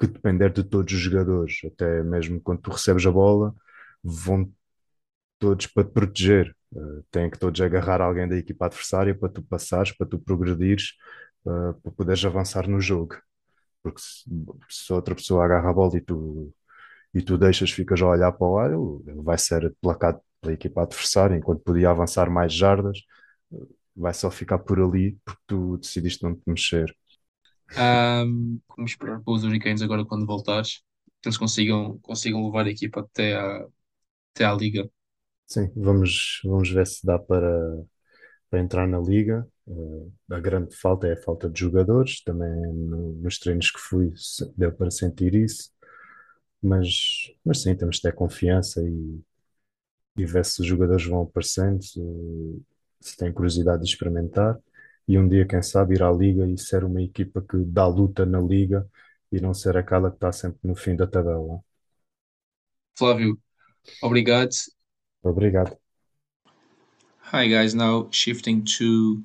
que 0.00 0.06
depender 0.06 0.52
de 0.52 0.64
todos 0.64 0.92
os 0.94 1.00
jogadores. 1.00 1.60
Até 1.66 2.02
mesmo 2.02 2.40
quando 2.40 2.62
tu 2.62 2.70
recebes 2.70 3.06
a 3.06 3.12
bola, 3.12 3.54
vão 4.02 4.52
todos 5.38 5.66
para 5.68 5.84
te 5.84 5.92
proteger. 5.92 6.56
Uh, 6.72 7.02
têm 7.10 7.30
que 7.30 7.38
todos 7.38 7.60
agarrar 7.60 8.00
alguém 8.00 8.28
da 8.28 8.36
equipa 8.36 8.66
adversária 8.66 9.14
para 9.14 9.28
tu 9.30 9.42
passares, 9.42 9.92
para 9.92 10.06
tu 10.06 10.18
progredires, 10.20 10.94
uh, 11.44 11.74
para 11.82 11.92
poderes 11.92 12.24
avançar 12.24 12.68
no 12.68 12.80
jogo. 12.80 13.16
Porque 13.82 14.00
se, 14.00 14.24
se 14.68 14.92
outra 14.92 15.14
pessoa 15.14 15.44
agarra 15.44 15.70
a 15.70 15.72
bola 15.74 15.96
e 15.98 16.00
tu 16.02 16.54
e 17.14 17.22
tu 17.22 17.36
deixas, 17.38 17.70
ficas 17.70 18.00
a 18.02 18.06
olhar 18.06 18.32
para 18.32 18.46
o 18.46 18.58
ar, 18.58 18.70
ele 18.72 19.22
vai 19.22 19.38
ser 19.38 19.74
placado 19.80 20.20
pela 20.40 20.54
equipa 20.54 20.82
adversária, 20.82 21.36
enquanto 21.36 21.62
podia 21.62 21.90
avançar 21.90 22.30
mais 22.30 22.52
jardas, 22.52 22.98
vai 23.94 24.14
só 24.14 24.30
ficar 24.30 24.58
por 24.58 24.80
ali 24.80 25.18
porque 25.24 25.40
tu 25.46 25.76
decidiste 25.78 26.22
não 26.22 26.34
te 26.34 26.42
mexer. 26.46 26.94
Um, 27.76 28.60
como 28.66 28.86
esperar 28.86 29.20
para 29.20 29.32
os 29.32 29.44
Hurricanes 29.44 29.82
agora 29.82 30.04
quando 30.04 30.26
voltares, 30.26 30.82
que 31.22 31.28
eles 31.28 31.38
consigam, 31.38 31.98
consigam 32.00 32.44
levar 32.44 32.66
a 32.66 32.70
equipa 32.70 33.00
até 33.00 33.36
à, 33.36 33.66
até 34.34 34.44
à 34.44 34.52
liga. 34.54 34.90
Sim, 35.46 35.70
vamos, 35.76 36.40
vamos 36.44 36.70
ver 36.70 36.86
se 36.86 37.04
dá 37.04 37.18
para, 37.18 37.84
para 38.50 38.60
entrar 38.60 38.86
na 38.86 38.98
liga. 38.98 39.46
Uh, 39.66 40.12
a 40.30 40.40
grande 40.40 40.74
falta 40.76 41.06
é 41.06 41.12
a 41.12 41.22
falta 41.22 41.48
de 41.48 41.60
jogadores, 41.60 42.22
também 42.24 42.50
no, 42.72 43.12
nos 43.14 43.38
treinos 43.38 43.70
que 43.70 43.78
fui 43.78 44.12
deu 44.56 44.72
para 44.72 44.90
sentir 44.90 45.34
isso, 45.34 45.70
mas, 46.62 47.32
mas 47.44 47.62
sim, 47.62 47.74
temos 47.76 47.96
de 47.96 48.02
ter 48.02 48.14
confiança 48.14 48.82
e, 48.82 49.20
e 50.16 50.24
ver 50.24 50.44
se 50.44 50.60
os 50.60 50.66
jogadores 50.66 51.06
vão 51.06 51.22
aparecendo, 51.22 51.82
se, 51.82 52.00
se 53.00 53.16
têm 53.16 53.32
curiosidade 53.32 53.82
de 53.82 53.88
experimentar. 53.88 54.58
E 55.06 55.18
um 55.18 55.28
dia, 55.28 55.46
quem 55.46 55.62
sabe, 55.62 55.94
ir 55.94 56.02
à 56.02 56.10
Liga 56.10 56.46
e 56.46 56.58
ser 56.58 56.84
uma 56.84 57.02
equipa 57.02 57.40
que 57.42 57.56
dá 57.58 57.86
luta 57.86 58.24
na 58.24 58.40
Liga 58.40 58.88
e 59.32 59.40
não 59.40 59.54
ser 59.54 59.76
aquela 59.76 60.10
que 60.10 60.16
está 60.16 60.32
sempre 60.32 60.60
no 60.62 60.74
fim 60.74 60.96
da 60.96 61.06
tabela. 61.06 61.60
Flávio, 62.96 63.38
obrigado. 64.02 64.50
Obrigado. 65.22 65.76
Hi 67.32 67.46
guys, 67.46 67.74
now 67.74 68.08
shifting 68.10 68.64
to 68.78 69.22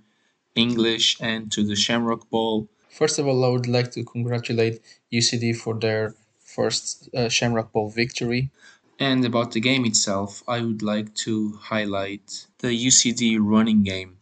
English 0.55 1.17
and 1.21 1.49
to 1.49 1.63
the 1.65 1.75
Shamrock 1.75 2.29
Bowl. 2.29 2.67
First 2.89 3.19
of 3.19 3.27
all, 3.27 3.43
I 3.43 3.49
would 3.49 3.67
like 3.67 3.91
to 3.91 4.03
congratulate 4.03 4.79
UCD 5.11 5.55
for 5.55 5.73
their 5.73 6.13
first 6.39 7.09
uh, 7.13 7.29
Shamrock 7.29 7.71
Bowl 7.73 7.89
victory. 7.89 8.51
And 8.99 9.25
about 9.25 9.51
the 9.51 9.59
game 9.59 9.85
itself, 9.85 10.43
I 10.47 10.61
would 10.61 10.81
like 10.81 11.13
to 11.25 11.53
highlight 11.61 12.47
the 12.59 12.69
UCD 12.69 13.37
running 13.39 13.83
game. 13.83 14.17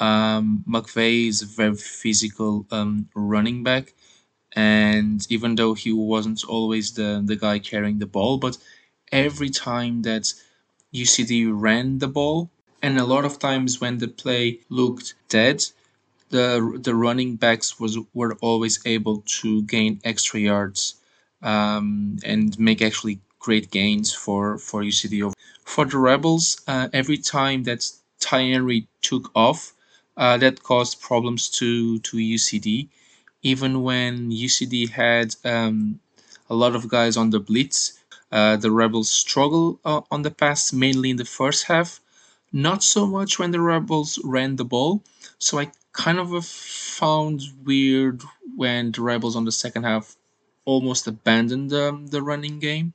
Um, 0.00 0.64
McVeigh 0.68 1.28
is 1.28 1.42
a 1.42 1.46
very 1.46 1.76
physical 1.76 2.66
um, 2.70 3.08
running 3.14 3.62
back, 3.62 3.94
and 4.52 5.26
even 5.30 5.54
though 5.54 5.74
he 5.74 5.92
wasn't 5.92 6.44
always 6.44 6.92
the, 6.92 7.22
the 7.24 7.36
guy 7.36 7.58
carrying 7.58 7.98
the 7.98 8.06
ball, 8.06 8.38
but 8.38 8.56
every 9.12 9.50
time 9.50 10.02
that 10.02 10.32
UCD 10.92 11.50
ran 11.52 11.98
the 11.98 12.08
ball, 12.08 12.50
and 12.82 12.98
a 12.98 13.04
lot 13.04 13.24
of 13.24 13.38
times 13.38 13.80
when 13.80 13.98
the 13.98 14.08
play 14.08 14.60
looked 14.68 15.14
dead, 15.28 15.64
the 16.30 16.78
the 16.82 16.94
running 16.94 17.36
backs 17.36 17.78
was 17.78 17.98
were 18.12 18.34
always 18.40 18.84
able 18.86 19.22
to 19.40 19.62
gain 19.62 20.00
extra 20.04 20.40
yards 20.40 20.96
um, 21.42 22.18
and 22.24 22.58
make 22.58 22.82
actually 22.82 23.20
great 23.44 23.70
gains 23.70 24.08
for 24.24 24.58
for 24.58 24.82
UCD. 24.82 25.32
For 25.64 25.84
the 25.84 25.98
Rebels, 25.98 26.44
uh, 26.66 26.88
every 26.92 27.18
time 27.18 27.64
that 27.64 27.80
Ty 28.20 28.86
took 29.02 29.30
off, 29.34 29.74
uh, 30.16 30.36
that 30.38 30.62
caused 30.62 31.00
problems 31.00 31.42
to 31.58 31.98
to 32.00 32.16
UCD. 32.16 32.88
Even 33.42 33.82
when 33.82 34.30
UCD 34.30 34.74
had 34.90 35.36
um, 35.44 36.00
a 36.48 36.54
lot 36.54 36.74
of 36.74 36.88
guys 36.88 37.16
on 37.16 37.30
the 37.30 37.40
blitz, 37.40 37.92
uh, 38.32 38.56
the 38.56 38.70
Rebels 38.70 39.10
struggled 39.10 39.78
uh, 39.84 40.00
on 40.10 40.22
the 40.22 40.30
pass 40.30 40.72
mainly 40.72 41.10
in 41.10 41.16
the 41.16 41.24
first 41.40 41.64
half. 41.64 42.00
Not 42.52 42.82
so 42.82 43.06
much 43.06 43.38
when 43.38 43.50
the 43.50 43.60
Rebels 43.60 44.18
ran 44.24 44.56
the 44.56 44.64
ball. 44.64 45.02
So 45.38 45.58
I 45.58 45.70
kind 45.92 46.18
of 46.18 46.28
found 46.46 47.42
weird 47.64 48.22
when 48.56 48.92
the 48.92 49.02
Rebels 49.02 49.36
on 49.36 49.44
the 49.44 49.52
second 49.52 49.82
half 49.84 50.16
almost 50.64 51.06
abandoned 51.06 51.72
um, 51.72 52.06
the 52.08 52.22
running 52.22 52.58
game. 52.58 52.94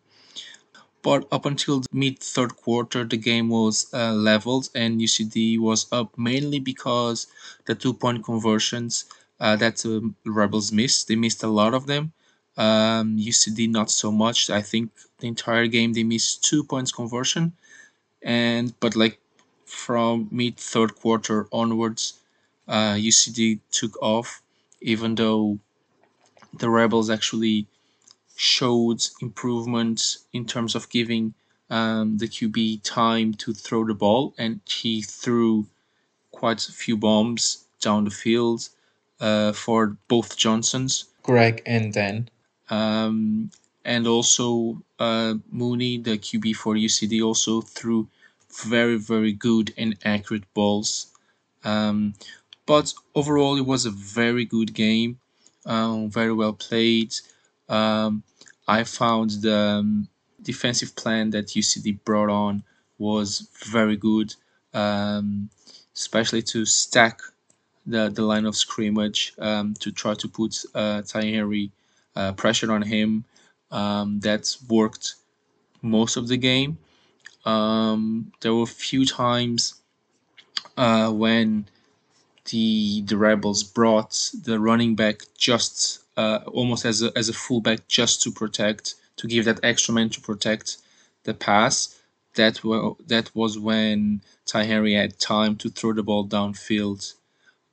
But 1.02 1.28
up 1.32 1.46
until 1.46 1.84
mid 1.92 2.20
third 2.20 2.56
quarter, 2.58 3.04
the 3.04 3.18
game 3.18 3.50
was 3.50 3.94
uh, 3.94 4.14
leveled 4.14 4.70
and 4.76 5.00
UCD 5.02 5.60
was 5.60 5.88
up 5.92 6.18
mainly 6.18 6.60
because 6.60 7.28
the 7.66 7.76
two 7.76 7.94
point 7.94 8.24
conversions 8.24 9.06
uh, 9.40 9.56
that 9.58 9.78
the 9.78 10.14
Rebels 10.26 10.72
missed. 10.72 11.08
They 11.08 11.16
missed 11.16 11.44
a 11.44 11.48
lot 11.48 11.74
of 11.74 11.86
them. 11.88 12.14
Um, 12.58 13.18
UCD 13.18 13.70
not 13.70 13.90
so 13.90 14.12
much. 14.12 14.50
I 14.50 14.62
think 14.62 14.92
the 15.20 15.28
entire 15.28 15.68
game 15.68 15.94
they 15.94 16.04
missed 16.04 16.44
two 16.44 16.64
points 16.64 16.92
conversion, 16.92 17.54
and 18.22 18.74
but 18.80 18.96
like 18.96 19.20
from 19.66 20.28
mid 20.32 20.58
third 20.58 20.96
quarter 20.96 21.48
onwards, 21.52 22.20
uh, 22.68 22.96
UCD 22.96 23.60
took 23.72 24.02
off, 24.02 24.42
even 24.82 25.16
though 25.16 25.60
the 26.54 26.70
Rebels 26.70 27.10
actually 27.10 27.68
showed 28.40 29.02
improvements 29.22 30.26
in 30.34 30.46
terms 30.46 30.74
of 30.76 30.90
giving 30.90 31.34
um, 31.70 32.18
the 32.18 32.28
QB 32.28 32.82
time 32.84 33.34
to 33.36 33.54
throw 33.54 33.86
the 33.86 33.94
ball, 33.94 34.34
and 34.38 34.62
he 34.66 35.02
threw 35.02 35.68
quite 36.32 36.68
a 36.68 36.72
few 36.72 36.98
bombs 36.98 37.66
down 37.82 38.06
the 38.06 38.12
field 38.12 38.70
uh, 39.20 39.52
for 39.54 39.98
both 40.08 40.38
Johnsons, 40.38 41.06
Greg 41.24 41.62
and 41.66 41.94
Dan. 41.94 42.30
um, 42.70 43.52
and 43.86 44.08
also 44.08 44.82
uh, 45.00 45.36
Mooney, 45.52 45.98
the 45.98 46.18
QB 46.18 46.56
for 46.56 46.76
UCD, 46.76 47.22
also 47.24 47.62
threw 47.62 48.08
very 48.66 48.98
very 48.98 49.34
good 49.34 49.74
and 49.78 49.98
accurate 50.06 50.46
balls. 50.54 51.08
Um, 51.64 52.14
but 52.66 52.94
overall, 53.16 53.58
it 53.58 53.66
was 53.66 53.86
a 53.86 53.92
very 53.92 54.46
good 54.46 54.74
game, 54.74 55.20
um, 55.66 56.10
very 56.10 56.34
well 56.34 56.54
played. 56.54 57.14
Um, 57.70 58.24
I 58.68 58.84
found 58.84 59.32
the 59.42 59.58
um, 59.58 60.08
defensive 60.42 60.96
plan 60.96 61.30
that 61.32 61.48
UCD 61.48 62.00
brought 62.04 62.30
on 62.30 62.64
was 62.98 63.48
very 63.66 63.96
good, 63.96 64.36
um, 64.74 65.50
especially 65.96 66.42
to 66.44 66.66
stack 66.66 67.22
the, 67.86 68.10
the 68.10 68.24
line 68.24 68.46
of 68.46 68.56
scrimmage 68.56 69.34
um, 69.40 69.74
to 69.76 69.92
try 69.92 70.14
to 70.16 70.28
put 70.28 70.64
uh, 70.76 71.02
Ty 71.02 71.26
Henry 71.26 71.72
uh, 72.16 72.34
pressure 72.34 72.72
on 72.72 72.82
him. 72.82 73.26
Um, 73.72 74.20
that's 74.20 74.64
worked 74.68 75.16
most 75.82 76.18
of 76.18 76.28
the 76.28 76.38
game. 76.38 76.78
Um, 77.46 78.32
there 78.42 78.54
were 78.54 78.64
a 78.64 78.68
few 78.68 79.06
times 79.06 79.76
uh, 80.78 81.12
when 81.12 81.68
the 82.46 83.02
the 83.04 83.18
rebels 83.18 83.64
brought 83.64 84.32
the 84.44 84.60
running 84.60 84.96
back 84.96 85.22
just 85.38 86.00
uh, 86.20 86.40
almost 86.60 86.84
as 86.92 86.98
a 87.08 87.10
as 87.22 87.28
a 87.30 87.34
fullback 87.44 87.80
just 88.00 88.16
to 88.24 88.30
protect 88.42 88.96
to 89.20 89.28
give 89.34 89.46
that 89.46 89.60
extra 89.64 89.94
man 89.98 90.10
to 90.12 90.22
protect 90.22 90.68
the 91.28 91.34
pass. 91.48 91.76
That 92.36 92.56
wa- 92.64 92.96
that 93.14 93.28
was 93.42 93.54
when 93.70 94.22
Ty 94.52 94.64
Henry 94.72 94.94
had 94.96 95.20
time 95.20 95.54
to 95.62 95.70
throw 95.70 95.94
the 95.94 96.04
ball 96.10 96.26
downfield. 96.38 97.02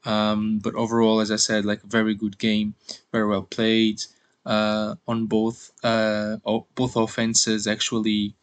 Um, 0.04 0.58
but 0.58 0.74
overall, 0.74 1.20
as 1.20 1.30
I 1.30 1.36
said, 1.48 1.64
like 1.64 1.82
a 1.84 1.88
very 1.98 2.14
good 2.14 2.38
game, 2.38 2.74
very 3.12 3.26
well 3.26 3.42
played 3.42 4.02
uh, 4.54 4.94
on 5.08 5.26
both 5.26 5.72
uh, 5.82 6.36
both 6.74 6.96
offenses. 6.96 7.66
Actually, 7.66 8.34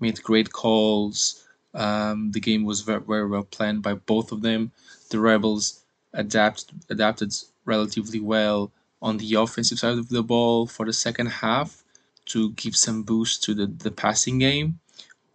made 0.00 0.22
great 0.22 0.50
calls. 0.52 1.46
Um, 1.74 2.32
the 2.32 2.40
game 2.40 2.64
was 2.64 2.80
very, 2.82 3.00
very 3.02 3.28
well 3.28 3.44
planned 3.44 3.82
by 3.82 3.94
both 3.94 4.32
of 4.32 4.42
them. 4.42 4.72
The 5.10 5.20
Rebels 5.20 5.82
adapted 6.12 6.70
adapted 6.90 7.32
relatively 7.64 8.20
well 8.20 8.72
on 9.02 9.16
the 9.16 9.34
offensive 9.34 9.78
side 9.78 9.98
of 9.98 10.08
the 10.08 10.22
ball 10.22 10.66
for 10.66 10.86
the 10.86 10.92
second 10.92 11.26
half 11.26 11.82
to 12.26 12.50
give 12.52 12.76
some 12.76 13.02
boost 13.02 13.42
to 13.44 13.54
the, 13.54 13.66
the 13.66 13.90
passing 13.90 14.38
game. 14.38 14.78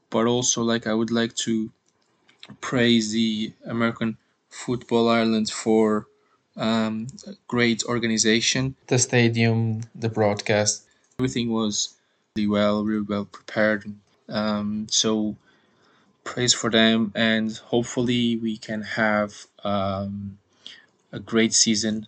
But 0.09 0.27
also, 0.27 0.63
like 0.63 0.87
I 0.87 0.93
would 0.93 1.11
like 1.11 1.35
to 1.37 1.71
praise 2.61 3.11
the 3.11 3.53
American 3.65 4.17
Football 4.49 5.09
Ireland 5.09 5.49
for 5.49 6.07
um, 6.55 7.07
great 7.47 7.83
organization. 7.83 8.75
The 8.87 8.99
stadium, 8.99 9.81
the 9.93 10.09
broadcast. 10.09 10.83
Everything 11.19 11.51
was 11.51 11.95
really 12.35 12.47
well, 12.47 12.83
really 12.83 13.01
well 13.01 13.25
prepared. 13.25 13.91
Um, 14.29 14.87
so 14.89 15.35
praise 16.23 16.53
for 16.53 16.69
them, 16.69 17.11
and 17.15 17.55
hopefully 17.57 18.37
we 18.37 18.57
can 18.57 18.81
have 18.81 19.33
um, 19.63 20.37
a 21.11 21.19
great 21.19 21.53
season 21.53 22.07